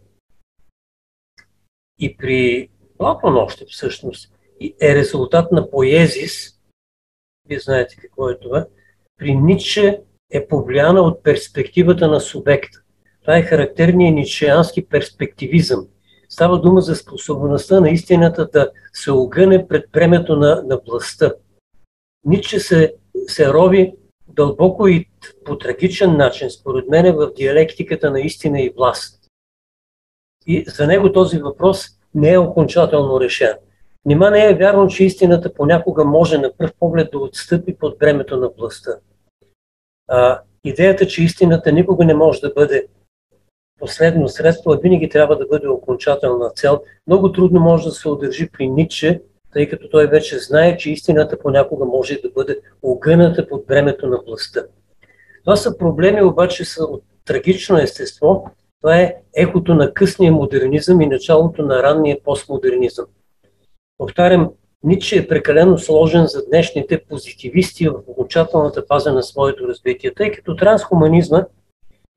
и 1.99 2.17
при 2.17 2.69
Платон 2.97 3.37
още 3.37 3.65
всъщност 3.65 4.31
е 4.81 4.95
резултат 4.95 5.51
на 5.51 5.69
поезис, 5.69 6.59
вие 7.49 7.59
знаете 7.59 7.95
какво 7.95 8.29
е 8.29 8.39
това, 8.39 8.65
при 9.19 9.35
Ницше 9.35 10.01
е 10.31 10.47
повлияна 10.47 11.01
от 11.01 11.23
перспективата 11.23 12.07
на 12.07 12.19
субекта. 12.19 12.79
Това 13.21 13.37
е 13.37 13.41
характерният 13.41 14.15
ничеански 14.15 14.85
перспективизъм– 14.85 15.87
Става 16.29 16.61
дума 16.61 16.81
за 16.81 16.95
способността 16.95 17.79
на 17.79 17.89
истината 17.89 18.49
да 18.53 18.71
се 18.93 19.11
огъне 19.11 19.67
пред 19.67 19.91
премето 19.91 20.35
на, 20.35 20.63
на 20.65 20.79
властта. 20.87 21.33
Ниче 22.25 22.59
се, 22.59 22.93
се 23.27 23.53
рови 23.53 23.93
дълбоко 24.27 24.87
и 24.87 25.05
по 25.45 25.57
трагичен 25.57 26.17
начин, 26.17 26.49
според 26.49 26.89
мен, 26.89 27.15
в 27.15 27.31
диалектиката 27.35 28.11
на 28.11 28.21
истина 28.21 28.61
и 28.61 28.73
власт. 28.77 29.19
И 30.47 30.65
за 30.67 30.87
него 30.87 31.11
този 31.11 31.39
въпрос 31.39 31.85
не 32.15 32.33
е 32.33 32.37
окончателно 32.37 33.19
решен. 33.19 33.53
Нима 34.05 34.29
не 34.29 34.45
е 34.45 34.55
вярно, 34.55 34.87
че 34.87 35.03
истината 35.03 35.53
понякога 35.53 36.05
може 36.05 36.37
на 36.37 36.51
пръв 36.57 36.71
поглед 36.79 37.09
да 37.11 37.19
отстъпи 37.19 37.75
под 37.77 37.97
бремето 37.99 38.37
на 38.37 38.49
властта. 38.57 38.91
А, 40.09 40.41
идеята, 40.63 41.07
че 41.07 41.23
истината 41.23 41.71
никога 41.71 42.05
не 42.05 42.13
може 42.13 42.41
да 42.41 42.53
бъде 42.55 42.87
последно 43.79 44.27
средство, 44.27 44.71
а 44.71 44.77
винаги 44.77 45.09
трябва 45.09 45.37
да 45.37 45.45
бъде 45.45 45.67
окончателна 45.67 46.49
цел. 46.49 46.81
Много 47.07 47.31
трудно 47.31 47.59
може 47.59 47.85
да 47.85 47.91
се 47.91 48.09
удържи 48.09 48.49
при 48.49 48.67
Ницше, 48.67 49.21
тъй 49.53 49.69
като 49.69 49.89
той 49.89 50.07
вече 50.07 50.39
знае, 50.39 50.77
че 50.77 50.91
истината 50.91 51.39
понякога 51.39 51.85
може 51.85 52.19
да 52.23 52.29
бъде 52.29 52.59
огъната 52.83 53.47
под 53.47 53.67
времето 53.67 54.07
на 54.07 54.19
властта. 54.27 54.63
Това 55.43 55.55
са 55.55 55.77
проблеми 55.77 56.23
обаче 56.23 56.65
са 56.65 56.83
от 56.83 57.03
трагично 57.25 57.77
естество. 57.77 58.51
Това 58.81 58.99
е 58.99 59.15
ехото 59.35 59.73
на 59.73 59.93
късния 59.93 60.31
модернизъм 60.31 61.01
и 61.01 61.07
началото 61.07 61.61
на 61.63 61.83
ранния 61.83 62.17
постмодернизъм. 62.23 63.05
Повтарям, 63.97 64.51
Ницше 64.83 65.17
е 65.17 65.27
прекалено 65.27 65.77
сложен 65.77 66.25
за 66.25 66.45
днешните 66.45 67.03
позитивисти 67.03 67.89
в 67.89 68.03
окончателната 68.07 68.83
фаза 68.87 69.13
на 69.13 69.23
своето 69.23 69.67
развитие, 69.67 70.13
тъй 70.13 70.31
като 70.31 70.55
трансхуманизма– 70.55 71.45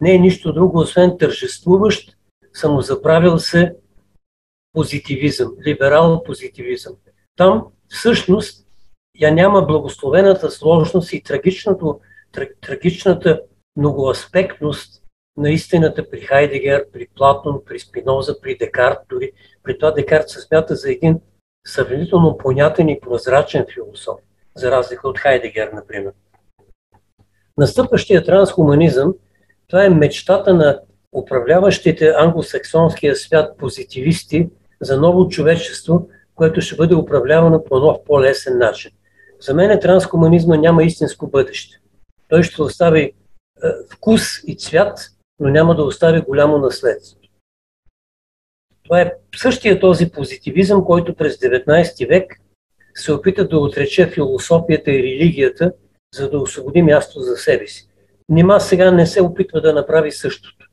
не 0.03 0.15
е 0.15 0.19
нищо 0.19 0.53
друго, 0.53 0.79
освен 0.79 1.19
тържествуващ, 1.19 2.17
самозаправил 2.55 3.39
се 3.39 3.75
позитивизъм, 4.73 5.53
либерал-позитивизъм. 5.67 6.97
Там 7.37 7.67
всъщност 7.89 8.67
я 9.21 9.35
няма 9.35 9.63
благословената 9.63 10.51
сложност 10.51 11.13
и 11.13 11.23
трагичното, 11.23 12.01
трагичната 12.61 13.43
многоаспектност 13.77 15.03
на 15.37 15.51
истината 15.51 16.11
при 16.11 16.21
Хайдегер, 16.21 16.87
при 16.93 17.09
Платон, 17.17 17.61
при 17.67 17.79
Спиноза, 17.79 18.41
при 18.41 18.57
Декарт, 18.57 18.99
дори 19.11 19.33
при 19.63 19.79
това 19.79 19.91
Декарт 19.91 20.29
се 20.29 20.41
смята 20.41 20.77
за 20.77 20.93
един 20.93 21.21
сравнително 21.67 22.39
понятен 22.39 22.89
и 22.89 23.01
прозрачен 23.01 23.67
философ, 23.75 24.21
за 24.57 24.71
разлика 24.71 25.09
от 25.09 25.19
Хайдегер, 25.19 25.71
например. 25.73 26.13
Настъпващия 27.59 28.25
трансхуманизъм 28.25 29.15
това 29.69 29.85
е 29.85 29.91
мечтата 29.91 30.55
на 30.55 30.81
управляващите 31.13 32.15
англосаксонския 32.17 33.17
свят 33.17 33.59
позитивисти 33.59 34.51
за 34.81 35.01
ново 35.01 35.29
човечество, 35.29 36.09
което 36.35 36.61
ще 36.61 36.77
бъде 36.77 36.95
управлявано 36.95 37.65
по 37.65 37.79
нов 37.79 37.97
по-лесен 38.07 38.59
начин. 38.59 38.91
За 39.41 39.55
мен 39.55 39.81
трансхуманизма 39.81 40.57
няма 40.57 40.85
истинско 40.85 41.27
бъдеще. 41.27 41.81
Той 42.29 42.43
ще 42.43 42.63
остави 42.63 43.03
е, 43.03 43.13
вкус 43.93 44.23
и 44.47 44.57
цвят, 44.57 44.99
но 45.41 45.49
няма 45.49 45.75
да 45.75 45.85
остави 45.85 46.21
голямо 46.21 46.59
наследство. 46.59 47.22
Това 48.93 49.01
е 49.01 49.13
същия 49.37 49.81
този 49.81 50.11
позитивизъм, 50.11 50.85
който 50.85 51.15
през 51.15 51.37
19 51.37 52.09
век 52.09 52.41
се 52.95 53.13
опита 53.13 53.49
да 53.49 53.59
отрече 53.59 54.07
философията 54.07 54.91
и 54.91 55.03
религията, 55.03 55.73
за 56.15 56.31
да 56.31 56.39
освободи 56.39 56.83
място 56.83 57.21
за 57.21 57.37
себе 57.37 57.67
си. 57.67 57.89
Нима 58.29 58.61
сега 58.61 58.91
не 58.91 59.07
се 59.07 59.23
опитва 59.23 59.61
да 59.61 59.73
направи 59.73 60.13
същото. 60.13 60.67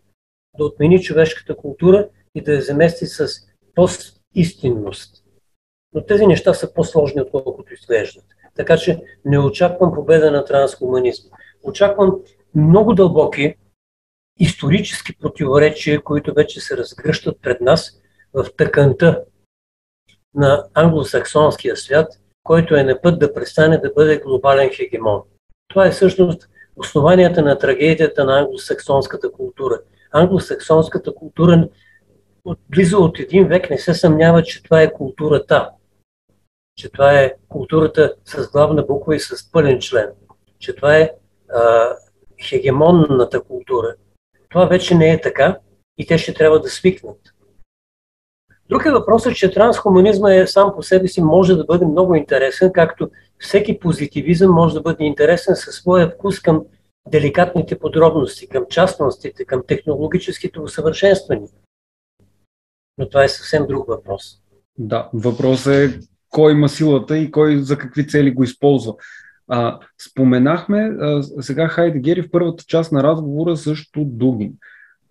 Да 0.57 0.65
отмени 0.65 1.01
човешката 1.01 1.55
култура 1.55 2.07
и 2.35 2.41
да 2.41 2.53
я 2.53 2.61
замести 2.61 3.05
с 3.05 3.27
постистинност. 3.75 5.23
Но 5.93 6.05
тези 6.05 6.27
неща 6.27 6.53
са 6.53 6.73
по-сложни, 6.73 7.21
отколкото 7.21 7.73
изглеждат. 7.73 8.25
Така 8.55 8.77
че 8.77 9.01
не 9.25 9.39
очаквам 9.39 9.93
победа 9.93 10.31
на 10.31 10.45
трансхуманизма. 10.45 11.37
Очаквам 11.63 12.15
много 12.55 12.93
дълбоки 12.93 13.55
исторически 14.39 15.17
противоречия, 15.17 16.01
които 16.03 16.33
вече 16.33 16.61
се 16.61 16.77
разгръщат 16.77 17.41
пред 17.41 17.61
нас 17.61 17.98
в 18.33 18.45
тъканта 18.57 19.23
на 20.33 20.65
англосаксонския 20.73 21.77
свят, 21.77 22.07
който 22.43 22.75
е 22.75 22.83
на 22.83 23.01
път 23.01 23.19
да 23.19 23.33
престане 23.33 23.77
да 23.77 23.91
бъде 23.95 24.17
глобален 24.17 24.69
хегемон. 24.69 25.21
Това 25.67 25.87
е 25.87 25.91
всъщност 25.91 26.49
основанията 26.75 27.41
на 27.41 27.57
трагедията 27.57 28.25
на 28.25 28.39
англосаксонската 28.39 29.31
култура. 29.31 29.79
англосаксонската 30.11 31.15
култура 31.15 31.67
от 32.45 32.59
близо 32.69 32.97
от 32.97 33.19
един 33.19 33.47
век 33.47 33.69
не 33.69 33.77
се 33.77 33.93
съмнява, 33.93 34.43
че 34.43 34.63
това 34.63 34.81
е 34.81 34.93
културата. 34.93 35.69
Че 36.75 36.89
това 36.89 37.19
е 37.19 37.33
културата 37.49 38.15
с 38.25 38.51
главна 38.51 38.83
буква 38.83 39.15
и 39.15 39.19
с 39.19 39.51
пълен 39.51 39.79
член. 39.79 40.09
Че 40.59 40.75
това 40.75 40.97
е 40.97 41.11
а, 41.49 41.95
хегемонната 42.43 43.41
култура. 43.41 43.95
Това 44.49 44.65
вече 44.65 44.95
не 44.95 45.11
е 45.11 45.21
така 45.21 45.57
и 45.97 46.05
те 46.05 46.17
ще 46.17 46.33
трябва 46.33 46.59
да 46.59 46.69
свикнат. 46.69 47.17
Друг 48.69 48.85
е 48.85 48.91
въпросът, 48.91 49.35
че 49.35 49.51
трансхуманизма 49.51 50.33
е 50.33 50.47
сам 50.47 50.71
по 50.75 50.83
себе 50.83 51.07
си 51.07 51.21
може 51.21 51.55
да 51.55 51.65
бъде 51.65 51.85
много 51.85 52.15
интересен, 52.15 52.71
както 52.73 53.09
всеки 53.39 53.79
позитивизъм 53.79 54.51
може 54.51 54.73
да 54.73 54.81
бъде 54.81 55.03
интересен 55.03 55.55
със 55.55 55.75
своя 55.75 56.09
вкус 56.09 56.39
към 56.39 56.63
деликатните 57.07 57.79
подробности, 57.79 58.49
към 58.49 58.65
частностите, 58.69 59.45
към 59.45 59.63
технологическите 59.67 60.59
усъвършенствания. 60.59 61.49
Но 62.97 63.09
това 63.09 63.23
е 63.23 63.29
съвсем 63.29 63.67
друг 63.67 63.87
въпрос. 63.87 64.23
Да, 64.77 65.09
въпросът 65.13 65.73
е 65.73 65.99
кой 66.29 66.51
има 66.51 66.69
силата 66.69 67.17
и 67.17 67.31
кой 67.31 67.57
за 67.57 67.77
какви 67.77 68.07
цели 68.07 68.31
го 68.31 68.43
използва. 68.43 68.93
А, 69.47 69.79
споменахме 70.09 70.79
а, 71.01 71.23
сега 71.23 71.67
Хайдегер 71.67 72.23
в 72.23 72.31
първата 72.31 72.63
част 72.67 72.91
на 72.91 73.03
разговора 73.03 73.57
също 73.57 74.05
Дугин. 74.05 74.53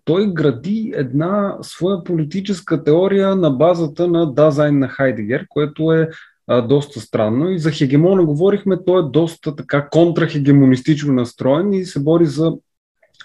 Той 0.09 0.33
гради 0.33 0.93
една 0.95 1.57
своя 1.61 2.03
политическа 2.03 2.83
теория 2.83 3.35
на 3.35 3.51
базата 3.51 4.07
на 4.07 4.33
Дазайн 4.33 4.79
на 4.79 4.87
Хайдегер, 4.87 5.45
което 5.49 5.93
е 5.93 6.09
а, 6.47 6.61
доста 6.61 6.99
странно. 6.99 7.49
И 7.49 7.59
за 7.59 7.71
хегемона 7.71 8.25
говорихме, 8.25 8.77
той 8.85 8.99
е 8.99 9.09
доста 9.11 9.55
така 9.55 9.87
контрахегемонистично 9.89 11.13
настроен 11.13 11.73
и 11.73 11.85
се 11.85 11.99
бори 11.99 12.25
за 12.25 12.53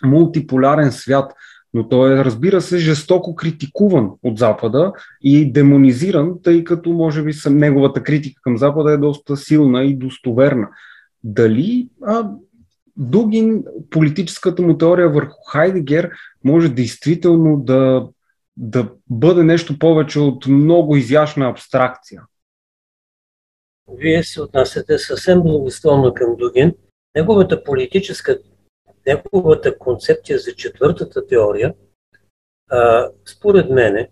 мултиполярен 0.04 0.92
свят. 0.92 1.32
Но 1.74 1.88
той 1.88 2.12
е, 2.12 2.24
разбира 2.24 2.60
се, 2.60 2.78
жестоко 2.78 3.34
критикуван 3.34 4.10
от 4.22 4.38
Запада 4.38 4.92
и 5.22 5.52
демонизиран, 5.52 6.34
тъй 6.42 6.64
като, 6.64 6.92
може 6.92 7.22
би, 7.22 7.32
неговата 7.50 8.02
критика 8.02 8.40
към 8.42 8.58
Запада 8.58 8.92
е 8.92 8.96
доста 8.96 9.36
силна 9.36 9.84
и 9.84 9.96
достоверна. 9.96 10.68
Дали 11.22 11.88
а, 12.06 12.30
Дугин, 12.96 13.64
политическата 13.90 14.62
му 14.62 14.78
теория 14.78 15.08
върху 15.08 15.42
Хайдегер 15.48 16.10
може 16.44 16.68
действително 16.68 17.56
да, 17.56 18.08
да 18.56 18.90
бъде 19.10 19.42
нещо 19.42 19.78
повече 19.78 20.20
от 20.20 20.46
много 20.46 20.96
изящна 20.96 21.48
абстракция? 21.48 22.22
Вие 23.88 24.22
се 24.22 24.42
отнасяте 24.42 24.98
съвсем 24.98 25.42
благосклонно 25.42 26.14
към 26.14 26.36
Дугин. 26.36 26.72
Неговата 27.14 27.64
политическа, 27.64 28.38
неговата 29.06 29.78
концепция 29.78 30.38
за 30.38 30.54
четвъртата 30.54 31.26
теория, 31.26 31.74
а, 32.70 33.10
според 33.24 33.70
мене, 33.70 34.08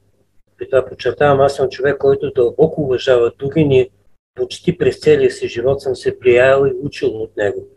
при 0.58 0.70
това 0.70 0.86
подчертавам, 0.86 1.40
аз 1.40 1.56
съм 1.56 1.68
човек, 1.68 1.98
който 1.98 2.32
дълбоко 2.34 2.82
уважава 2.82 3.32
Дугин 3.38 3.72
и 3.72 3.90
почти 4.34 4.78
през 4.78 5.00
целия 5.00 5.30
си 5.30 5.48
живот 5.48 5.80
съм 5.80 5.96
се 5.96 6.16
влиял 6.22 6.66
и 6.66 6.86
учил 6.86 7.08
от 7.08 7.36
него. 7.36 7.68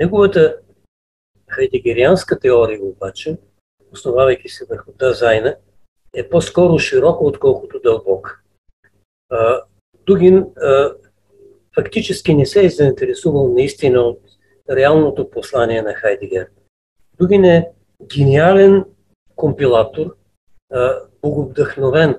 Неговата 0.00 0.56
хайдегерианска 1.50 2.40
теория 2.40 2.82
обаче, 2.82 3.38
основавайки 3.92 4.48
се 4.48 4.64
върху 4.64 4.92
Дазайна, 4.92 5.56
е 6.14 6.28
по-скоро 6.28 6.78
широко, 6.78 7.26
отколкото 7.26 7.80
дълбока. 7.80 8.40
Дугин 10.06 10.46
а, 10.56 10.92
фактически 11.74 12.34
не 12.34 12.46
се 12.46 12.64
е 12.64 12.70
заинтересувал 12.70 13.48
наистина 13.48 14.00
от 14.00 14.20
реалното 14.70 15.30
послание 15.30 15.82
на 15.82 15.94
Хайдегер. 15.94 16.48
Дугин 17.18 17.44
е 17.44 17.70
гениален 18.06 18.84
компилатор, 19.36 20.16
боговдъхновен 21.22 22.18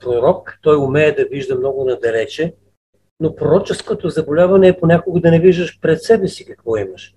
пророк. 0.00 0.58
Той 0.62 0.76
умее 0.76 1.12
да 1.12 1.24
вижда 1.24 1.56
много 1.56 1.84
надалече, 1.84 2.54
но 3.20 3.36
пророческото 3.36 4.08
заболяване 4.08 4.68
е 4.68 4.80
понякога 4.80 5.20
да 5.20 5.30
не 5.30 5.40
виждаш 5.40 5.80
пред 5.80 6.02
себе 6.02 6.28
си 6.28 6.44
какво 6.44 6.76
имаш. 6.76 7.14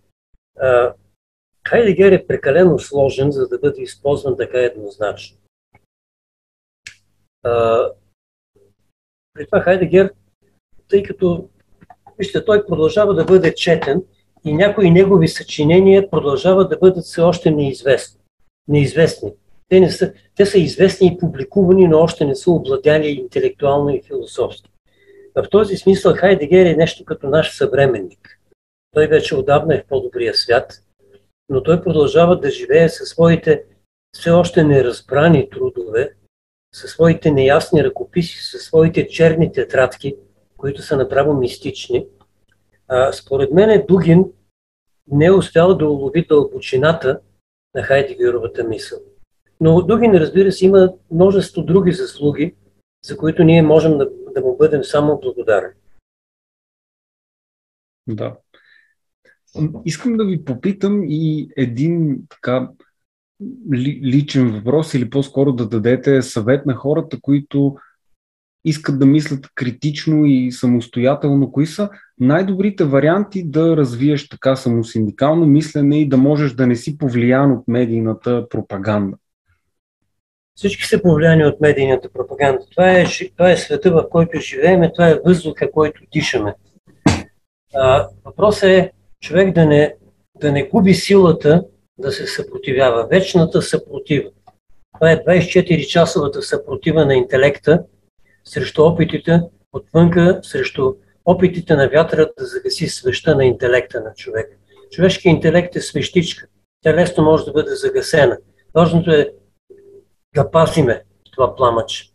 Хайдегер 1.68 2.12
е 2.12 2.28
прекалено 2.28 2.80
сложен, 2.80 3.32
за 3.32 3.48
да 3.48 3.60
бъде 3.60 3.82
използван 3.82 4.38
така 4.38 4.60
еднозначно. 4.60 5.38
при 9.34 9.46
това 9.46 9.62
Хайдегер 9.62 10.14
тъй 10.90 11.04
като, 11.04 11.50
вижте, 12.18 12.46
той 12.46 12.66
продължава 12.66 13.14
да 13.14 13.26
бъде 13.26 13.56
четен 13.56 14.04
и 14.46 14.54
някои 14.54 14.92
негови 14.92 15.28
съчинения 15.28 16.10
продължават 16.10 16.70
да 16.70 16.78
бъдат 16.78 17.04
все 17.04 17.22
още 17.22 17.52
неизвестни. 17.52 18.20
неизвестни. 18.68 19.34
Те, 19.70 19.80
не 19.80 19.92
са, 19.92 20.14
те 20.36 20.46
са 20.46 20.60
известни 20.60 21.08
и 21.08 21.18
публикувани, 21.18 21.88
но 21.88 22.00
още 22.00 22.26
не 22.26 22.36
са 22.36 22.52
обладяли 22.52 23.08
интелектуално 23.08 23.90
и 23.90 24.02
философски. 24.02 24.73
В 25.36 25.50
този 25.50 25.78
смисъл 25.78 26.14
Хайдегер 26.14 26.66
е 26.66 26.76
нещо 26.76 27.06
като 27.06 27.30
наш 27.30 27.58
съвременник. 27.58 28.40
Той 28.92 29.08
вече 29.08 29.36
отдавна 29.36 29.76
е 29.76 29.82
в 29.82 29.88
по-добрия 29.88 30.34
свят, 30.34 30.74
но 31.50 31.64
той 31.64 31.84
продължава 31.84 32.40
да 32.40 32.50
живее 32.50 32.90
със 32.90 33.10
своите 33.10 33.64
все 34.16 34.32
още 34.32 34.64
неразбрани 34.64 35.50
трудове, 35.50 36.14
със 36.76 36.92
своите 36.92 37.32
неясни 37.32 37.84
ръкописи, 37.84 38.44
със 38.44 38.62
своите 38.62 39.08
черни 39.08 39.52
тетрадки– 39.52 40.16
които 40.64 40.82
са 40.82 40.98
направо 40.98 41.34
мистични. 41.34 42.08
А, 42.88 43.12
според 43.12 43.52
мен 43.52 43.86
Дугин 43.88 44.26
не 45.12 45.26
е 45.26 45.32
успял 45.32 45.78
да 45.78 45.90
улови 45.90 46.26
дълбочината 46.30 47.20
на 47.76 47.84
Хайдегеровата 47.84 48.64
мисъл. 48.64 49.00
Но 49.62 49.82
Дугин, 49.82 50.12
разбира 50.12 50.52
се, 50.52 50.66
има 50.66 50.94
множество 51.12 51.62
други 51.62 51.92
заслуги, 51.92 52.56
за 53.06 53.18
които 53.18 53.44
ние 53.44 53.62
можем 53.62 53.98
да, 53.98 54.10
да 54.34 54.42
му 54.42 54.58
бъдем 54.58 54.84
само 54.84 55.20
благодарни. 55.20 55.74
Да. 58.08 58.38
Искам 59.86 60.18
да 60.18 60.26
ви 60.26 60.46
попитам 60.46 61.04
и 61.08 61.50
един 61.58 62.24
така 62.30 62.70
личен 64.04 64.52
въпрос 64.52 64.94
или 64.94 65.10
по-скоро 65.10 65.54
да 65.54 65.70
дадете 65.70 66.22
съвет 66.22 66.66
на 66.66 66.76
хората, 66.76 67.18
които 67.22 67.76
искат 68.66 69.00
да 69.00 69.06
мислят 69.06 69.48
критично 69.56 70.26
и 70.26 70.52
самостоятелно, 70.52 71.52
кои 71.52 71.66
са 71.66 71.90
най-добрите 72.20 72.84
варианти 72.84 73.50
да 73.50 73.78
развиеш 73.78 74.30
така 74.30 74.56
самосиндикално 74.56 75.46
мислене 75.46 76.02
и 76.02 76.10
да 76.10 76.18
можеш 76.18 76.54
да 76.54 76.68
не 76.68 76.76
си 76.76 76.98
повлиян 76.98 77.52
от 77.52 77.68
медийната 77.68 78.48
пропаганда? 78.50 79.18
Всички 80.56 80.86
са 80.86 81.02
повлияни 81.02 81.46
от 81.46 81.62
медийната 81.62 82.10
пропаганда. 82.10 82.66
Това 82.72 82.92
е, 82.92 83.06
това 83.38 83.52
е 83.52 83.58
света, 83.58 83.92
в 83.92 84.06
който 84.10 84.40
живеем, 84.40 84.92
това 84.94 85.10
е 85.10 85.20
въздуха, 85.26 85.72
който 85.72 86.02
дишаме. 86.12 86.54
Въпросът 88.26 88.64
е 88.64 88.92
човек 89.22 89.54
да 89.54 89.66
не, 89.66 89.96
да 90.40 90.52
не 90.52 90.64
губи 90.64 90.94
силата 90.94 91.64
да 91.98 92.12
се 92.12 92.28
съпротивява. 92.28 93.08
Вечната 93.08 93.62
съпротива. 93.62 94.30
Това 94.94 95.12
е 95.12 95.24
24-часовата 95.24 96.40
съпротива 96.40 97.06
на 97.06 97.16
интелекта, 97.16 97.84
срещу 98.46 98.84
опитите 98.84 99.42
отвънка, 99.74 100.40
срещу 100.44 100.94
опитите 101.26 101.76
на 101.76 101.90
вятъра 101.90 102.30
да 102.38 102.46
загаси 102.46 102.88
свеща 102.88 103.36
на 103.36 103.46
интелекта 103.46 104.02
на 104.02 104.14
човек. 104.14 104.60
Човешкият 104.92 105.36
интелект 105.36 105.76
е 105.76 105.82
свещичка. 105.82 106.48
Тя 106.84 106.94
лесно 106.94 107.24
може 107.24 107.46
да 107.46 107.52
бъде 107.52 107.76
загасена. 107.76 108.38
Важното 108.76 109.12
е 109.12 109.30
да 110.36 110.52
пазиме 110.52 111.04
това 111.32 111.56
пламъче. 111.56 112.10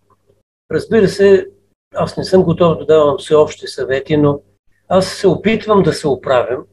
Разбира 0.71 1.09
се, 1.09 1.47
аз 1.95 2.17
не 2.17 2.25
съм 2.25 2.43
готов 2.43 2.79
да 2.79 2.87
давам 2.87 3.19
всеобщи 3.19 3.67
съвети, 3.67 4.17
но 4.17 4.41
аз 4.89 5.09
се 5.09 5.29
опитвам 5.29 5.83
да 5.83 5.93
се 5.93 6.09
оправям, 6.09 6.65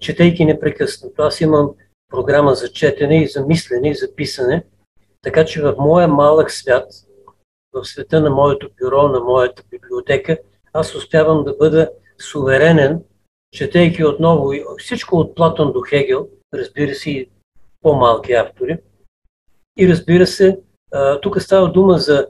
четейки 0.00 0.44
непрекъснато. 0.44 1.22
Аз 1.22 1.40
имам 1.40 1.70
програма 2.08 2.54
за 2.54 2.72
четене 2.72 3.22
и 3.22 3.28
за 3.28 3.46
мислене 3.46 3.90
и 3.90 3.94
за 3.94 4.14
писане, 4.14 4.64
така 5.22 5.44
че 5.44 5.62
в 5.62 5.74
моя 5.78 6.08
малък 6.08 6.50
свят– 6.50 6.88
в 7.72 7.84
света 7.84 8.20
на 8.20 8.30
моето 8.30 8.70
бюро, 8.80 9.08
на 9.08 9.20
моята 9.20 9.62
библиотека, 9.70 10.38
аз 10.72 10.94
успявам 10.94 11.44
да 11.44 11.56
бъда 11.56 11.90
суверенен, 12.18 13.04
четейки 13.52 14.04
отново 14.04 14.52
всичко 14.78 15.16
от 15.16 15.34
Платон 15.34 15.72
до 15.72 15.82
Хегел, 15.88 16.28
разбира 16.54 16.94
се 16.94 17.10
и 17.10 17.30
по-малки 17.82 18.32
автори. 18.32 18.78
И 19.78 19.88
разбира 19.88 20.26
се, 20.26 20.58
тук 21.22 21.42
става 21.42 21.72
дума 21.72 21.98
за 21.98 22.26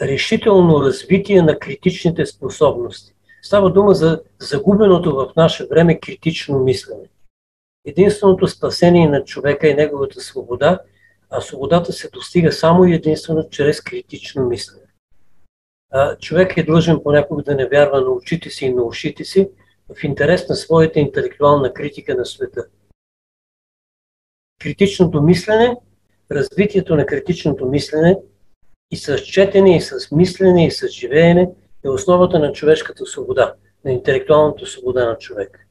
решително 0.00 0.82
развитие 0.82 1.42
на 1.42 1.58
критичните 1.58 2.26
способности. 2.26 3.14
Става 3.42 3.72
дума 3.72 3.94
за 3.94 4.22
загубеното 4.38 5.16
в 5.16 5.32
наше 5.36 5.66
време 5.66 6.00
критично 6.00 6.58
мислене. 6.58 7.08
Единственото 7.86 8.48
спасение 8.48 9.08
на 9.08 9.24
човека 9.24 9.70
е 9.70 9.74
неговата 9.74 10.20
свобода 10.20 10.80
а 11.30 11.40
свободата 11.40 11.92
се 11.92 12.10
достига 12.10 12.52
само 12.52 12.84
и 12.84 12.94
единствено 12.94 13.48
чрез 13.50 13.80
критично 13.80 14.46
мислене. 14.46 14.86
Човек 16.20 16.56
е 16.56 16.62
длъжен 16.62 17.00
понякога 17.02 17.42
да 17.42 17.54
не 17.54 17.68
вярва 17.68 18.00
на 18.00 18.10
очите 18.10 18.50
си 18.50 18.64
и 18.64 18.74
на 18.74 18.82
ушите 18.82 19.24
си 19.24 19.50
в 19.94 20.04
интерес 20.04 20.48
на 20.48 20.56
своята 20.56 21.00
интелектуална 21.00 21.72
критика 21.72 22.14
на 22.14 22.26
света. 22.26 22.66
критичното 24.60 25.22
мислене, 25.22 25.76
развитието 26.30 26.96
на 26.96 27.06
критичното 27.06 27.66
мислене 27.66 28.16
и 28.90 28.96
с 28.96 29.18
четене, 29.18 29.76
и 29.76 29.80
с 29.80 30.10
мислене, 30.12 30.66
и 30.66 30.70
с 30.70 30.88
живеене 30.88 31.50
е 31.84 31.88
основата 31.88 32.38
на 32.38 32.52
човешката 32.52 33.06
свобода, 33.06 33.54
на 33.84 33.92
интелектуалната 33.92 34.66
свобода 34.66 35.06
на 35.06 35.18
човек. 35.18 35.66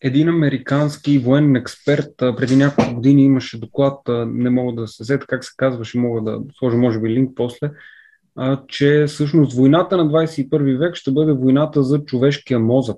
Един 0.00 0.28
американски 0.28 1.18
военен 1.18 1.56
експерт 1.56 2.12
преди 2.18 2.56
няколко 2.56 2.94
години 2.94 3.24
имаше 3.24 3.60
доклад, 3.60 4.00
не 4.26 4.50
мога 4.50 4.82
да 4.82 4.88
се 4.88 5.04
сета 5.04 5.26
как 5.26 5.44
се 5.44 5.52
казваше, 5.56 5.98
мога 5.98 6.22
да 6.22 6.40
сложа 6.58 6.76
може 6.76 7.00
би 7.00 7.08
линк 7.08 7.30
после, 7.36 7.70
че 8.68 9.04
всъщност 9.08 9.56
войната 9.56 9.96
на 9.96 10.06
21 10.06 10.78
век 10.78 10.94
ще 10.94 11.12
бъде 11.12 11.32
войната 11.32 11.82
за 11.82 12.04
човешкия 12.04 12.58
мозък. 12.58 12.96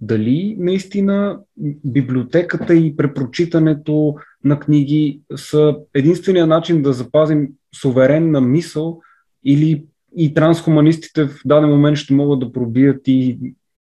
Дали 0.00 0.56
наистина 0.58 1.40
библиотеката 1.84 2.74
и 2.74 2.96
препрочитането 2.96 4.14
на 4.44 4.58
книги 4.60 5.20
са 5.36 5.76
единствения 5.94 6.46
начин 6.46 6.82
да 6.82 6.92
запазим 6.92 7.48
суверенна 7.80 8.40
мисъл 8.40 9.00
или 9.44 9.86
и 10.16 10.34
трансхуманистите 10.34 11.24
в 11.24 11.40
даден 11.44 11.70
момент 11.70 11.96
ще 11.96 12.14
могат 12.14 12.40
да 12.40 12.52
пробият 12.52 13.08
и, 13.08 13.38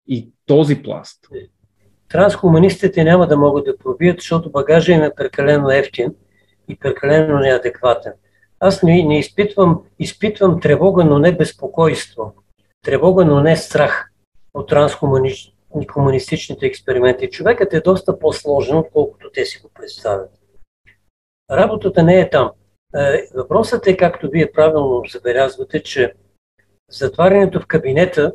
и 0.07 0.29
този 0.45 0.75
пласт? 0.75 1.19
Трансхуманистите 2.09 3.03
няма 3.03 3.27
да 3.27 3.37
могат 3.37 3.65
да 3.65 3.77
пробият, 3.77 4.19
защото 4.19 4.51
багажа 4.51 4.93
им 4.93 5.01
е 5.01 5.15
прекалено 5.15 5.69
ефтин 5.69 6.15
и 6.67 6.75
прекалено 6.75 7.39
неадекватен. 7.39 8.11
Аз 8.59 8.83
не, 8.83 9.03
не 9.03 9.19
изпитвам, 9.19 9.81
изпитвам 9.99 10.59
тревога, 10.59 11.05
но 11.05 11.19
не 11.19 11.37
безпокойство. 11.37 12.33
Тревога, 12.85 13.25
но 13.25 13.41
не 13.41 13.55
страх 13.55 14.11
от 14.53 14.71
трансхуманистичните 15.73 16.65
експерименти. 16.65 17.29
Човекът 17.29 17.73
е 17.73 17.81
доста 17.81 18.19
по-сложен, 18.19 18.77
отколкото 18.77 19.31
те 19.33 19.45
си 19.45 19.59
го 19.61 19.69
представят. 19.73 20.31
Работата 21.51 22.03
не 22.03 22.19
е 22.19 22.29
там. 22.29 22.51
Е, 22.95 23.27
въпросът 23.35 23.87
е, 23.87 23.97
както 23.97 24.29
вие 24.29 24.51
правилно 24.51 25.03
забелязвате, 25.11 25.83
че 25.83 26.13
затварянето 26.91 27.59
в 27.59 27.67
кабинета 27.67 28.33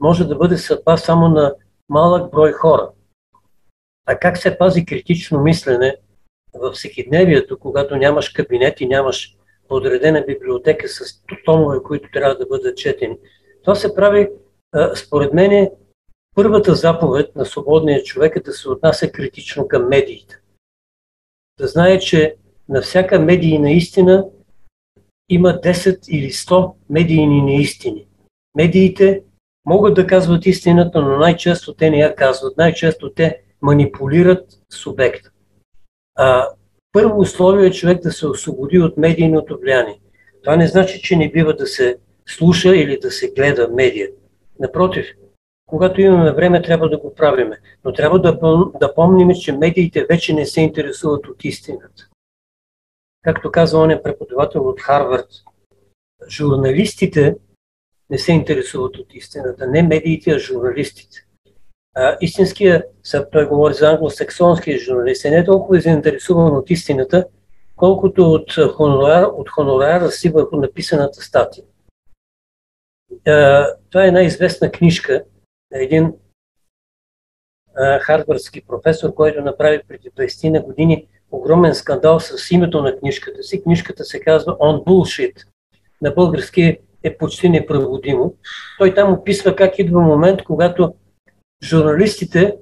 може 0.00 0.24
да 0.24 0.36
бъде 0.36 0.58
съдба 0.58 0.96
само 0.96 1.28
на 1.28 1.54
малък 1.88 2.30
брой 2.30 2.52
хора. 2.52 2.90
А 4.06 4.18
как 4.18 4.38
се 4.38 4.58
пази 4.58 4.84
критично 4.84 5.40
мислене 5.40 5.96
в 6.54 6.72
всекидневието, 6.72 7.58
когато 7.58 7.96
нямаш 7.96 8.28
кабинет 8.28 8.80
и 8.80 8.86
нямаш 8.86 9.36
подредена 9.68 10.24
библиотека 10.26 10.88
с 10.88 11.22
томове, 11.44 11.82
които 11.82 12.08
трябва 12.12 12.36
да 12.36 12.46
бъдат 12.46 12.76
четени? 12.76 13.18
Това 13.62 13.74
се 13.74 13.94
прави, 13.94 14.28
според 14.94 15.32
мен, 15.32 15.70
първата 16.34 16.74
заповед 16.74 17.36
на 17.36 17.46
свободния 17.46 18.02
човек 18.02 18.36
е 18.36 18.40
да 18.40 18.52
се 18.52 18.68
отнася 18.68 19.12
критично 19.12 19.68
към 19.68 19.88
медиите. 19.88 20.40
Да 21.58 21.66
знае, 21.66 21.98
че 21.98 22.36
на 22.68 22.82
всяка 22.82 23.20
медийна 23.20 23.70
истина 23.70 24.26
има 25.28 25.48
10 25.48 26.08
или 26.08 26.30
100 26.30 26.72
медийни 26.90 27.42
неистини. 27.42 28.06
Медиите 28.56 29.22
могат 29.66 29.94
да 29.94 30.06
казват 30.06 30.46
истината, 30.46 31.02
но 31.02 31.18
най-често 31.18 31.74
те 31.74 31.90
не 31.90 31.98
я 31.98 32.14
казват. 32.14 32.56
Най-често 32.56 33.10
те 33.10 33.40
манипулират 33.62 34.46
субекта. 34.72 35.30
А, 36.14 36.48
първо 36.92 37.20
условие 37.20 37.66
е 37.66 37.72
човек 37.72 38.02
да 38.02 38.12
се 38.12 38.26
освободи 38.26 38.78
от 38.78 38.96
медийното 38.96 39.58
влияние. 39.60 40.00
Това 40.42 40.56
не 40.56 40.66
значи, 40.66 41.00
че 41.02 41.16
не 41.16 41.30
бива 41.30 41.56
да 41.56 41.66
се 41.66 41.96
слуша 42.28 42.76
или 42.76 42.98
да 42.98 43.10
се 43.10 43.32
гледа 43.36 43.68
медия. 43.68 44.08
Напротив, 44.60 45.06
когато 45.74 46.00
имаме 46.00 46.32
време, 46.32 46.62
трябва 46.62 46.88
да 46.88 46.98
го 46.98 47.14
правиме. 47.14 47.58
Но 47.84 47.92
трябва 47.92 48.20
да, 48.20 48.38
да 48.80 48.94
помним, 48.94 49.30
че 49.34 49.52
медиите 49.52 50.06
вече 50.10 50.34
не 50.34 50.46
се 50.46 50.60
интересуват 50.60 51.26
от 51.26 51.44
истината. 51.44 52.08
Както 53.22 53.52
казва 53.52 53.80
он 53.80 53.90
е 53.90 54.02
преподавател 54.02 54.68
от 54.68 54.80
Харвард, 54.80 55.28
журналистите 56.28 57.36
не 58.10 58.18
се 58.18 58.32
интересуват 58.32 58.96
от 58.96 59.14
истината. 59.14 59.66
Не 59.66 59.82
медиите, 59.82 60.30
а 60.30 60.38
журналистите. 60.38 61.26
А, 61.94 62.16
истинския, 62.20 62.84
той 63.32 63.48
говори 63.48 63.74
за 63.74 63.90
англосаксонския 63.90 64.78
журналист, 64.78 65.24
е 65.24 65.30
не 65.30 65.44
толкова 65.44 65.80
заинтересуван 65.80 66.56
от 66.56 66.70
истината, 66.70 67.26
колкото 67.76 68.30
от 68.30 68.54
хонорар, 68.74 69.24
от 69.24 69.48
хонорара 69.48 70.10
си 70.10 70.28
върху 70.28 70.56
написаната 70.56 71.22
статия. 71.22 71.64
А, 73.26 73.66
това 73.90 74.04
е 74.04 74.08
една 74.08 74.22
известна 74.22 74.70
книжка 74.70 75.24
на 75.74 75.82
един 75.82 76.12
а, 77.76 77.98
харвардски 77.98 78.66
професор, 78.66 79.14
който 79.14 79.42
направи 79.42 79.80
преди 79.88 80.10
20 80.10 80.50
на 80.50 80.60
години 80.60 81.06
огромен 81.30 81.74
скандал 81.74 82.20
с 82.20 82.50
името 82.50 82.82
на 82.82 82.98
книжката 82.98 83.42
си. 83.42 83.62
Книжката 83.62 84.04
се 84.04 84.20
казва 84.20 84.52
On 84.58 84.84
Bullshit. 84.84 85.46
На 86.02 86.10
български 86.10 86.78
е 87.02 87.16
почти 87.16 87.48
неправодимо. 87.48 88.34
Той 88.78 88.94
там 88.94 89.12
описва 89.12 89.56
как 89.56 89.78
идва 89.78 90.00
момент, 90.00 90.44
когато 90.44 90.94
журналистите, 91.62 92.56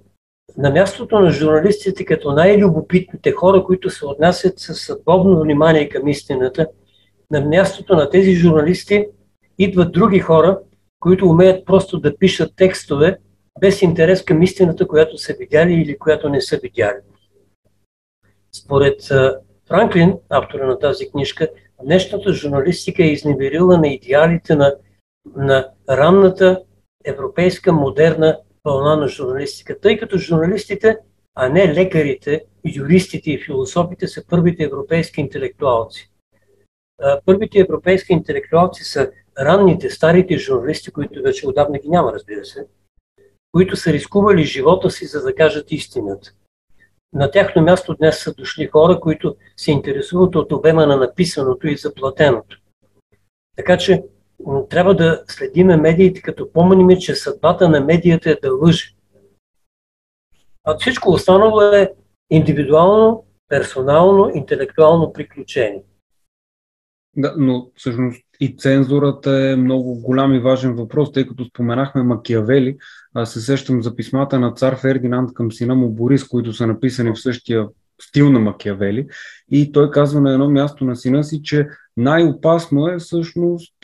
на 0.56 0.70
мястото 0.70 1.20
на 1.20 1.30
журналистите 1.30 2.04
като 2.04 2.32
най-любопитните 2.32 3.32
хора, 3.32 3.64
които 3.64 3.90
се 3.90 4.06
отнасят 4.06 4.58
с 4.58 4.74
съдбовно 4.74 5.40
внимание 5.40 5.88
към 5.88 6.08
истината, 6.08 6.66
на 7.30 7.40
мястото 7.40 7.96
на 7.96 8.10
тези 8.10 8.34
журналисти 8.34 9.06
идват 9.58 9.92
други 9.92 10.18
хора, 10.18 10.58
които 11.02 11.26
умеят 11.26 11.66
просто 11.66 12.00
да 12.00 12.16
пишат 12.16 12.56
текстове 12.56 13.18
без 13.60 13.82
интерес 13.82 14.24
към 14.24 14.42
истината, 14.42 14.88
която 14.88 15.18
са 15.18 15.34
видяли 15.38 15.72
или 15.72 15.98
която 15.98 16.28
не 16.28 16.40
са 16.40 16.56
видяли. 16.62 17.00
Според 18.52 19.02
Франклин, 19.68 20.14
автора 20.28 20.66
на 20.66 20.78
тази 20.78 21.10
книжка, 21.10 21.48
днешната 21.84 22.32
журналистика 22.32 23.04
е 23.04 23.06
изневерила 23.06 23.78
на 23.78 23.88
идеалите 23.88 24.56
на, 24.56 24.74
на 25.36 25.68
ранната 25.90 26.62
европейска 27.04 27.72
модерна 27.72 28.38
вълна 28.64 28.96
на 28.96 29.08
журналистика, 29.08 29.80
тъй 29.80 29.98
като 29.98 30.18
журналистите, 30.18 30.98
а 31.34 31.48
не 31.48 31.74
лекарите, 31.74 32.44
юристите 32.76 33.30
и 33.30 33.44
философите 33.44 34.08
са 34.08 34.26
първите 34.28 34.64
европейски 34.64 35.20
интелектуалци. 35.20 36.10
Първите 37.24 37.58
европейски 37.58 38.12
интелектуалци 38.12 38.84
са 38.84 39.10
ранните, 39.38 39.90
старите 39.90 40.38
журналисти, 40.38 40.90
които 40.90 41.22
вече 41.22 41.48
отдавна 41.48 41.78
ги 41.78 41.88
няма, 41.88 42.12
разбира 42.12 42.44
се, 42.44 42.66
които 43.52 43.76
са 43.76 43.92
рискували 43.92 44.44
живота 44.44 44.90
си, 44.90 45.06
за 45.06 45.22
да 45.22 45.34
кажат 45.34 45.72
истината. 45.72 46.32
На 47.12 47.30
тяхно 47.30 47.62
място 47.62 47.94
днес 47.94 48.22
са 48.22 48.34
дошли 48.34 48.66
хора, 48.66 49.00
които 49.00 49.36
се 49.56 49.70
интересуват 49.70 50.34
от 50.36 50.52
обема 50.52 50.86
на 50.86 50.96
написаното 50.96 51.68
и 51.68 51.76
заплатеното. 51.76 52.58
Така 53.56 53.78
че 53.78 54.04
трябва 54.70 54.94
да 54.94 55.24
следиме 55.28 55.76
медиите, 55.76 56.22
като 56.22 56.52
помним, 56.52 56.98
че 56.98 57.14
съдбата 57.14 57.68
на 57.68 57.80
медията 57.80 58.30
е 58.30 58.38
да 58.42 58.54
лъжи. 58.54 58.96
А 60.64 60.78
всичко 60.78 61.10
останало 61.10 61.62
е 61.62 61.92
индивидуално, 62.30 63.24
персонално, 63.48 64.30
интелектуално 64.34 65.12
приключение. 65.12 65.82
Да, 67.16 67.34
но 67.38 67.70
всъщност 67.74 68.24
и 68.42 68.56
цензурата 68.56 69.30
е 69.30 69.56
много 69.56 70.00
голям 70.00 70.34
и 70.34 70.40
важен 70.40 70.74
въпрос, 70.74 71.12
тъй 71.12 71.26
като 71.26 71.44
споменахме 71.44 72.02
Макиавели. 72.02 72.76
Аз 73.14 73.32
се 73.32 73.40
сещам 73.40 73.82
за 73.82 73.96
писмата 73.96 74.40
на 74.40 74.52
цар 74.52 74.76
Фердинанд 74.76 75.34
към 75.34 75.52
сина 75.52 75.74
му 75.74 75.90
Борис, 75.90 76.24
които 76.24 76.52
са 76.52 76.66
написани 76.66 77.10
в 77.10 77.20
същия 77.20 77.68
стил 78.02 78.30
на 78.30 78.38
Макиавели. 78.38 79.06
И 79.50 79.72
той 79.72 79.90
казва 79.90 80.20
на 80.20 80.32
едно 80.32 80.50
място 80.50 80.84
на 80.84 80.96
сина 80.96 81.24
си, 81.24 81.42
че 81.42 81.66
най-опасно 81.96 82.88
е 82.88 82.98
всъщност 82.98 83.74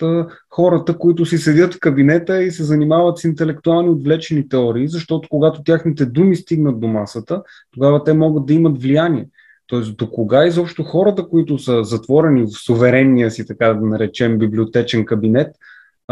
хората, 0.50 0.98
които 0.98 1.26
си 1.26 1.38
седят 1.38 1.74
в 1.74 1.80
кабинета 1.80 2.42
и 2.42 2.50
се 2.50 2.64
занимават 2.64 3.18
с 3.18 3.24
интелектуални 3.24 3.88
отвлечени 3.88 4.48
теории, 4.48 4.88
защото 4.88 5.28
когато 5.28 5.62
тяхните 5.62 6.06
думи 6.06 6.36
стигнат 6.36 6.80
до 6.80 6.86
масата, 6.86 7.42
тогава 7.70 8.04
те 8.04 8.12
могат 8.12 8.46
да 8.46 8.54
имат 8.54 8.82
влияние. 8.82 9.28
Тоест, 9.68 9.96
до 9.96 10.10
кога 10.10 10.46
изобщо 10.46 10.82
хората, 10.82 11.28
които 11.28 11.58
са 11.58 11.84
затворени 11.84 12.42
в 12.42 12.50
суверенния 12.50 13.30
си, 13.30 13.46
така 13.46 13.74
да 13.74 13.86
наречем, 13.86 14.38
библиотечен 14.38 15.06
кабинет, 15.06 15.56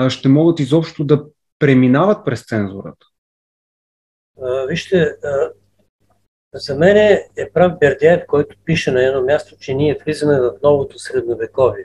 ще 0.08 0.28
могат 0.28 0.60
изобщо 0.60 1.04
да 1.04 1.24
преминават 1.58 2.24
през 2.24 2.44
цензурата? 2.46 3.06
вижте, 4.68 5.16
за 6.54 6.78
мен 6.78 6.96
е 7.36 7.50
прав 7.54 7.78
Бердяев, 7.78 8.22
който 8.28 8.56
пише 8.64 8.92
на 8.92 9.04
едно 9.04 9.22
място, 9.22 9.56
че 9.60 9.74
ние 9.74 9.98
влизаме 10.04 10.40
в 10.40 10.52
новото 10.62 10.98
средновековие. 10.98 11.84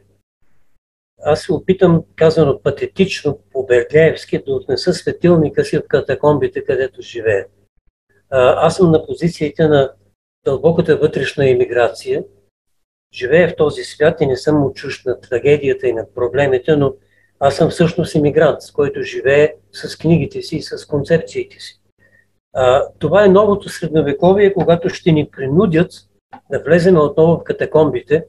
Аз 1.24 1.42
се 1.42 1.54
опитам, 1.54 2.04
казано 2.16 2.62
патетично 2.64 3.40
по 3.52 3.66
Бердяевски, 3.66 4.44
да 4.48 4.54
отнеса 4.54 4.94
светилника 4.94 5.66
си 5.66 5.78
в 5.78 5.88
катакомбите, 5.88 6.66
където 6.66 7.02
живея. 7.02 7.48
Аз 8.30 8.76
съм 8.76 8.92
на 8.92 9.06
позициите 9.06 9.68
на 9.68 9.94
дълбоката 10.46 10.98
вътрешна 10.98 11.48
иммиграция. 11.48 12.24
Живея 13.14 13.50
в 13.50 13.56
този 13.56 13.84
свят 13.84 14.22
и 14.22 14.26
не 14.26 14.38
съм 14.38 14.66
очущ 14.66 15.06
на 15.06 15.22
трагедията 15.22 15.88
и 15.88 15.94
на 15.94 16.06
проблемите, 16.16 16.76
но 16.76 16.94
аз 17.40 17.56
съм 17.56 17.70
всъщност 17.70 18.16
иммигрант, 18.16 18.62
с 18.62 18.72
който 18.72 19.04
живее 19.04 19.54
с 19.72 19.98
книгите 19.98 20.42
си 20.42 20.56
и 20.56 20.62
с 20.62 20.86
концепциите 20.86 21.60
си. 21.60 21.82
А, 22.54 22.88
това 23.00 23.26
е 23.26 23.30
новото 23.30 23.70
средновековие, 23.70 24.54
когато 24.54 24.90
ще 24.90 25.12
ни 25.12 25.30
принудят 25.32 25.92
да 26.52 26.60
влезем 26.64 26.98
отново 26.98 27.38
в 27.38 27.44
катакомбите 27.44 28.26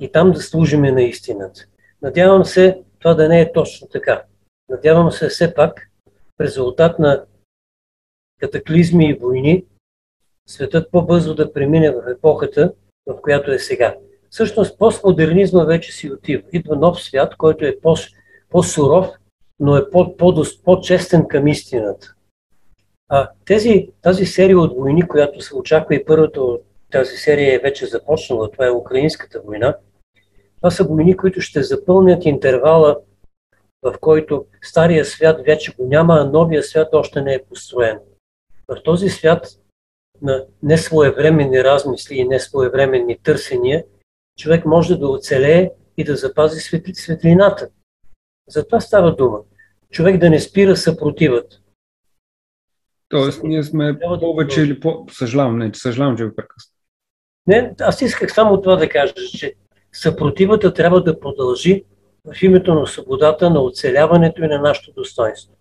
и 0.00 0.12
там 0.12 0.32
да 0.32 0.40
служиме 0.40 0.92
на 0.92 1.02
истината. 1.02 1.60
Надявам 2.02 2.44
се 2.44 2.82
това 2.98 3.14
да 3.14 3.28
не 3.28 3.40
е 3.40 3.52
точно 3.52 3.88
така. 3.88 4.22
Надявам 4.68 5.12
се 5.12 5.28
все 5.28 5.54
пак 5.54 5.90
в 6.38 6.40
резултат 6.40 6.98
на 6.98 7.24
катаклизми 8.40 9.10
и 9.10 9.14
войни 9.14 9.64
светът 10.46 10.90
по-бързо 10.90 11.34
да 11.34 11.52
премине 11.52 11.90
в 11.90 12.10
епохата, 12.10 12.72
в 13.06 13.20
която 13.22 13.52
е 13.52 13.58
сега. 13.58 13.94
Всъщност 14.30 14.78
постмодернизма 14.78 15.64
вече 15.64 15.92
си 15.92 16.12
отива. 16.12 16.42
Идва 16.52 16.76
нов 16.76 17.02
свят, 17.02 17.36
който 17.36 17.64
е 17.64 17.78
по-суров, 18.50 19.08
но 19.60 19.76
е 19.76 19.90
по-честен 20.64 21.28
към 21.28 21.48
истината. 21.48 22.14
А 23.08 23.30
тези, 23.44 23.88
тази 24.02 24.26
серия 24.26 24.58
от 24.58 24.76
войни, 24.76 25.08
която 25.08 25.40
се 25.40 25.56
очаква 25.56 25.94
и 25.94 26.04
първата 26.04 26.42
от 26.42 26.64
тази 26.90 27.16
серия 27.16 27.54
е 27.54 27.58
вече 27.58 27.86
започнала, 27.86 28.50
това 28.50 28.66
е 28.66 28.70
Украинската 28.70 29.40
война, 29.44 29.76
това 30.56 30.70
са 30.70 30.84
войни, 30.84 31.16
които 31.16 31.40
ще 31.40 31.62
запълнят 31.62 32.24
интервала, 32.24 33.00
в 33.82 33.94
който 34.00 34.46
стария 34.62 35.04
свят 35.04 35.40
вече 35.46 35.74
го 35.74 35.86
няма, 35.86 36.14
а 36.14 36.24
новия 36.24 36.62
свят 36.62 36.88
още 36.92 37.22
не 37.22 37.34
е 37.34 37.42
построен. 37.42 37.98
В 38.68 38.82
този 38.84 39.08
свят 39.08 39.46
на 40.22 40.44
несвоевременни 40.62 41.64
размисли 41.64 42.14
и 42.14 42.24
несвоевременни 42.24 43.18
търсения, 43.22 43.84
човек 44.38 44.64
може 44.64 44.96
да 44.96 45.08
оцелее 45.08 45.70
и 45.96 46.04
да 46.04 46.16
запази 46.16 46.60
светлината. 46.94 47.68
За 48.48 48.64
това 48.66 48.80
става 48.80 49.16
дума. 49.16 49.38
Човек 49.90 50.18
да 50.18 50.30
не 50.30 50.40
спира 50.40 50.76
съпротивата. 50.76 51.56
Тоест, 53.08 53.42
ние 53.42 53.62
сме 53.62 53.98
Трябва 53.98 54.20
повече 54.20 54.60
да 54.60 54.66
или 54.66 54.80
по... 54.80 55.06
Съжалявам, 55.10 55.58
не, 55.58 55.74
съжалявам, 55.74 56.16
че 56.16 56.24
ви 56.24 56.36
прекъсна. 56.36 56.72
Не, 57.46 57.74
аз 57.80 58.02
исках 58.02 58.34
само 58.34 58.62
това 58.62 58.76
да 58.76 58.88
кажа, 58.88 59.14
че 59.14 59.54
съпротивата 59.92 60.74
трябва 60.74 61.02
да 61.02 61.20
продължи 61.20 61.84
в 62.24 62.42
името 62.42 62.74
на 62.74 62.86
свободата, 62.86 63.50
на 63.50 63.60
оцеляването 63.60 64.44
и 64.44 64.48
на 64.48 64.58
нашето 64.58 64.92
достоинство. 64.92 65.54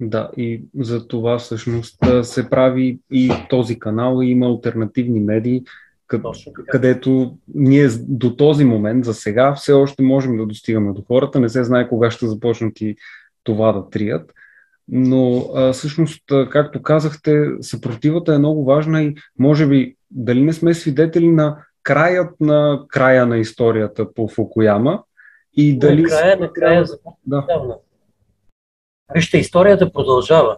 Да, 0.00 0.30
и 0.36 0.64
за 0.78 1.08
това 1.08 1.38
всъщност 1.38 1.98
се 2.22 2.50
прави 2.50 2.98
и 3.10 3.32
този 3.50 3.78
канал, 3.78 4.22
и 4.22 4.30
има 4.30 4.46
альтернативни 4.46 5.20
медии, 5.20 5.62
където 6.66 7.36
ние 7.54 7.88
до 7.98 8.36
този 8.36 8.64
момент, 8.64 9.04
за 9.04 9.14
сега, 9.14 9.54
все 9.54 9.72
още 9.72 10.02
можем 10.02 10.36
да 10.36 10.46
достигаме 10.46 10.92
до 10.92 11.02
хората. 11.02 11.40
Не 11.40 11.48
се 11.48 11.64
знае 11.64 11.88
кога 11.88 12.10
ще 12.10 12.26
започнат 12.26 12.80
и 12.80 12.96
това 13.44 13.72
да 13.72 13.90
трият. 13.90 14.32
Но 14.88 15.50
а, 15.54 15.72
всъщност, 15.72 16.22
както 16.50 16.82
казахте, 16.82 17.46
съпротивата 17.60 18.34
е 18.34 18.38
много 18.38 18.64
важна 18.64 19.02
и 19.02 19.14
може 19.38 19.66
би 19.66 19.96
дали 20.10 20.42
не 20.42 20.52
сме 20.52 20.74
свидетели 20.74 21.28
на 21.28 21.56
краят 21.82 22.40
на 22.40 22.84
края 22.88 23.26
на 23.26 23.38
историята 23.38 24.12
по 24.14 24.28
Фукуяма 24.28 25.02
и 25.56 25.78
дали... 25.78 26.02
края 26.02 26.40
на 26.40 26.52
края 26.52 26.84
за 26.84 26.98
да. 27.26 27.46
Вижте, 29.14 29.38
историята 29.38 29.92
продължава. 29.92 30.56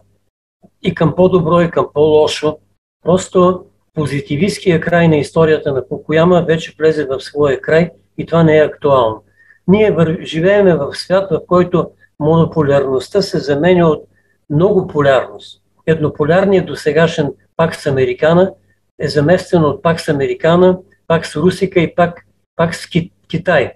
И 0.83 0.95
към 0.95 1.15
по-добро, 1.15 1.61
и 1.61 1.71
към 1.71 1.87
по-лошо. 1.93 2.57
Просто 3.03 3.65
позитивистския 3.93 4.81
край 4.81 5.07
на 5.07 5.17
историята 5.17 5.73
на 5.73 5.83
Фукуяма 5.89 6.41
вече 6.47 6.75
влезе 6.79 7.05
в 7.05 7.19
своя 7.19 7.61
край 7.61 7.89
и 8.17 8.25
това 8.25 8.43
не 8.43 8.57
е 8.57 8.65
актуално. 8.65 9.23
Ние 9.67 9.91
вър... 9.91 10.17
живееме 10.21 10.75
в 10.75 10.93
свят, 10.93 11.31
в 11.31 11.41
който 11.47 11.89
монополярността 12.19 13.21
се 13.21 13.39
заменя 13.39 13.87
от 13.87 14.07
много 14.49 14.87
полярност. 14.87 15.61
Еднополярният 15.85 16.65
досегашен 16.65 17.33
пак 17.57 17.85
Американа 17.87 18.53
е 18.99 19.07
заместен 19.07 19.63
от 19.63 19.83
пак 19.83 19.99
с 19.99 20.09
Американа, 20.09 20.77
пак 21.07 21.25
с 21.25 21.35
Русика 21.35 21.79
и 21.79 21.95
пак, 21.95 22.25
пак 22.55 22.75
с 22.75 22.87
Китай. 23.27 23.73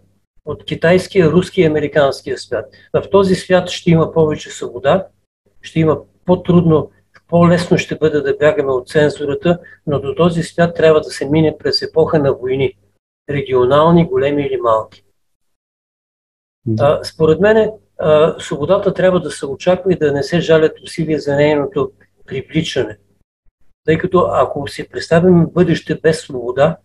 От 0.49 0.65
китайския, 0.65 1.31
руски 1.31 1.61
и 1.61 1.65
американския 1.65 2.37
свят. 2.37 2.65
В 2.93 3.09
този 3.09 3.35
свят 3.35 3.69
ще 3.69 3.91
има 3.91 4.11
повече 4.11 4.49
свобода, 4.49 5.07
ще 5.61 5.79
има 5.79 5.99
по-трудно, 6.25 6.91
по-лесно 7.27 7.77
ще 7.77 7.97
бъде 7.97 8.21
да 8.21 8.37
бягаме 8.37 8.71
от 8.71 8.87
цензурата, 8.87 9.59
но 9.87 9.99
до 9.99 10.15
този 10.15 10.43
свят 10.43 10.75
трябва 10.75 11.01
да 11.01 11.09
се 11.09 11.29
мине 11.29 11.57
през 11.59 11.81
епоха 11.81 12.19
на 12.19 12.33
войни. 12.33 12.73
Регионални, 13.29 14.07
големи 14.07 14.43
или 14.43 14.57
малки. 14.57 15.03
А, 16.79 17.03
според 17.03 17.39
мен, 17.39 17.71
свободата 18.39 18.93
трябва 18.93 19.19
да 19.19 19.31
се 19.31 19.45
очаква 19.45 19.93
и 19.93 19.97
да 19.97 20.11
не 20.11 20.23
се 20.23 20.39
жалят 20.39 20.81
усилия 20.83 21.19
за 21.19 21.35
нейното 21.35 21.91
привличане. 22.25 22.97
Тъй 23.85 23.97
като 23.97 24.29
ако 24.31 24.67
си 24.67 24.89
представим 24.89 25.45
бъдеще 25.45 25.95
без 25.95 26.21
свобода, 26.21 26.77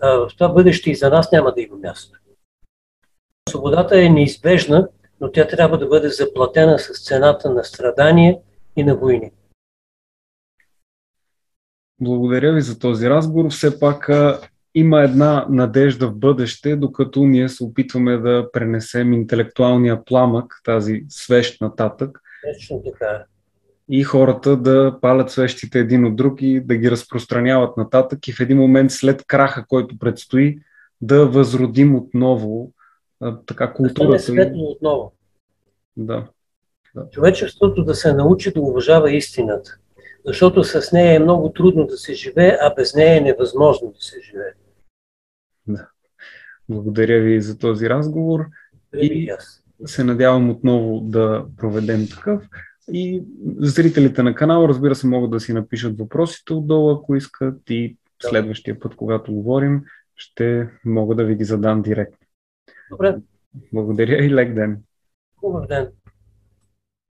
в 0.00 0.30
това 0.38 0.48
бъдеще 0.48 0.90
и 0.90 0.94
за 0.94 1.10
нас 1.10 1.32
няма 1.32 1.52
да 1.52 1.60
има 1.60 1.76
място. 1.76 2.18
Свободата 3.48 4.02
е 4.02 4.08
неизбежна, 4.08 4.88
но 5.20 5.32
тя 5.32 5.46
трябва 5.46 5.78
да 5.78 5.86
бъде 5.86 6.08
заплатена 6.08 6.78
с 6.78 7.04
цената 7.04 7.50
на 7.50 7.64
страдание 7.64 8.40
и 8.76 8.84
на 8.84 8.96
войни. 8.96 9.30
Благодаря 12.00 12.52
ви 12.52 12.60
за 12.60 12.78
този 12.78 13.10
разговор. 13.10 13.50
Все 13.50 13.80
пак 13.80 14.10
има 14.74 15.02
една 15.02 15.46
надежда 15.50 16.08
в 16.08 16.16
бъдеще, 16.16 16.76
докато 16.76 17.26
ние 17.26 17.48
се 17.48 17.64
опитваме 17.64 18.16
да 18.16 18.48
пренесем 18.52 19.12
интелектуалния 19.12 20.04
пламък, 20.04 20.60
тази 20.64 21.04
свещ 21.08 21.60
нататък. 21.60 22.20
Точно 22.54 22.82
така. 22.82 23.24
И 23.88 24.02
хората 24.02 24.56
да 24.56 24.98
палят 25.00 25.30
свещите 25.30 25.78
един 25.78 26.04
от 26.04 26.16
друг 26.16 26.42
и 26.42 26.60
да 26.60 26.76
ги 26.76 26.90
разпространяват 26.90 27.76
нататък 27.76 28.28
и 28.28 28.32
в 28.32 28.40
един 28.40 28.58
момент 28.58 28.90
след 28.90 29.24
краха, 29.26 29.64
който 29.68 29.98
предстои, 29.98 30.58
да 31.00 31.26
възродим 31.26 31.94
отново 31.94 32.72
а, 33.20 33.38
така 33.46 33.72
културата. 33.72 34.12
Да 34.12 34.18
светло 34.18 34.70
отново. 34.70 35.12
Да. 35.96 36.28
да. 36.94 37.10
Човечеството 37.10 37.84
да 37.84 37.94
се 37.94 38.12
научи 38.12 38.52
да 38.52 38.60
уважава 38.60 39.12
истината. 39.12 39.78
Защото 40.26 40.64
с 40.64 40.92
нея 40.92 41.14
е 41.14 41.18
много 41.18 41.52
трудно 41.52 41.86
да 41.86 41.96
се 41.96 42.14
живее, 42.14 42.56
а 42.60 42.74
без 42.74 42.94
нея 42.94 43.16
е 43.16 43.20
невъзможно 43.20 43.90
да 43.90 44.00
се 44.00 44.20
живее. 44.20 44.52
Да. 45.66 45.88
Благодаря 46.68 47.20
ви 47.20 47.40
за 47.40 47.58
този 47.58 47.88
разговор. 47.88 48.46
И 48.94 49.32
се 49.84 50.04
надявам 50.04 50.50
отново 50.50 51.00
да 51.00 51.46
проведем 51.56 52.08
такъв. 52.08 52.42
И 52.92 53.22
зрителите 53.58 54.22
на 54.22 54.34
канала, 54.34 54.68
разбира 54.68 54.94
се, 54.94 55.06
могат 55.06 55.30
да 55.30 55.40
си 55.40 55.52
напишат 55.52 55.98
въпросите 55.98 56.52
отдолу, 56.52 56.90
ако 56.90 57.14
искат 57.14 57.70
и 57.70 57.96
следващия 58.22 58.80
път, 58.80 58.94
когато 58.96 59.32
говорим, 59.32 59.82
ще 60.16 60.68
мога 60.84 61.14
да 61.14 61.24
ви 61.24 61.34
ги 61.34 61.44
задам 61.44 61.82
директно. 61.82 62.25
Добре. 62.90 63.22
Благодаря 63.72 64.24
и 64.24 64.28
лек 64.28 64.54
ден. 64.54 64.84
Хубав 65.36 65.68
ден. 65.68 65.92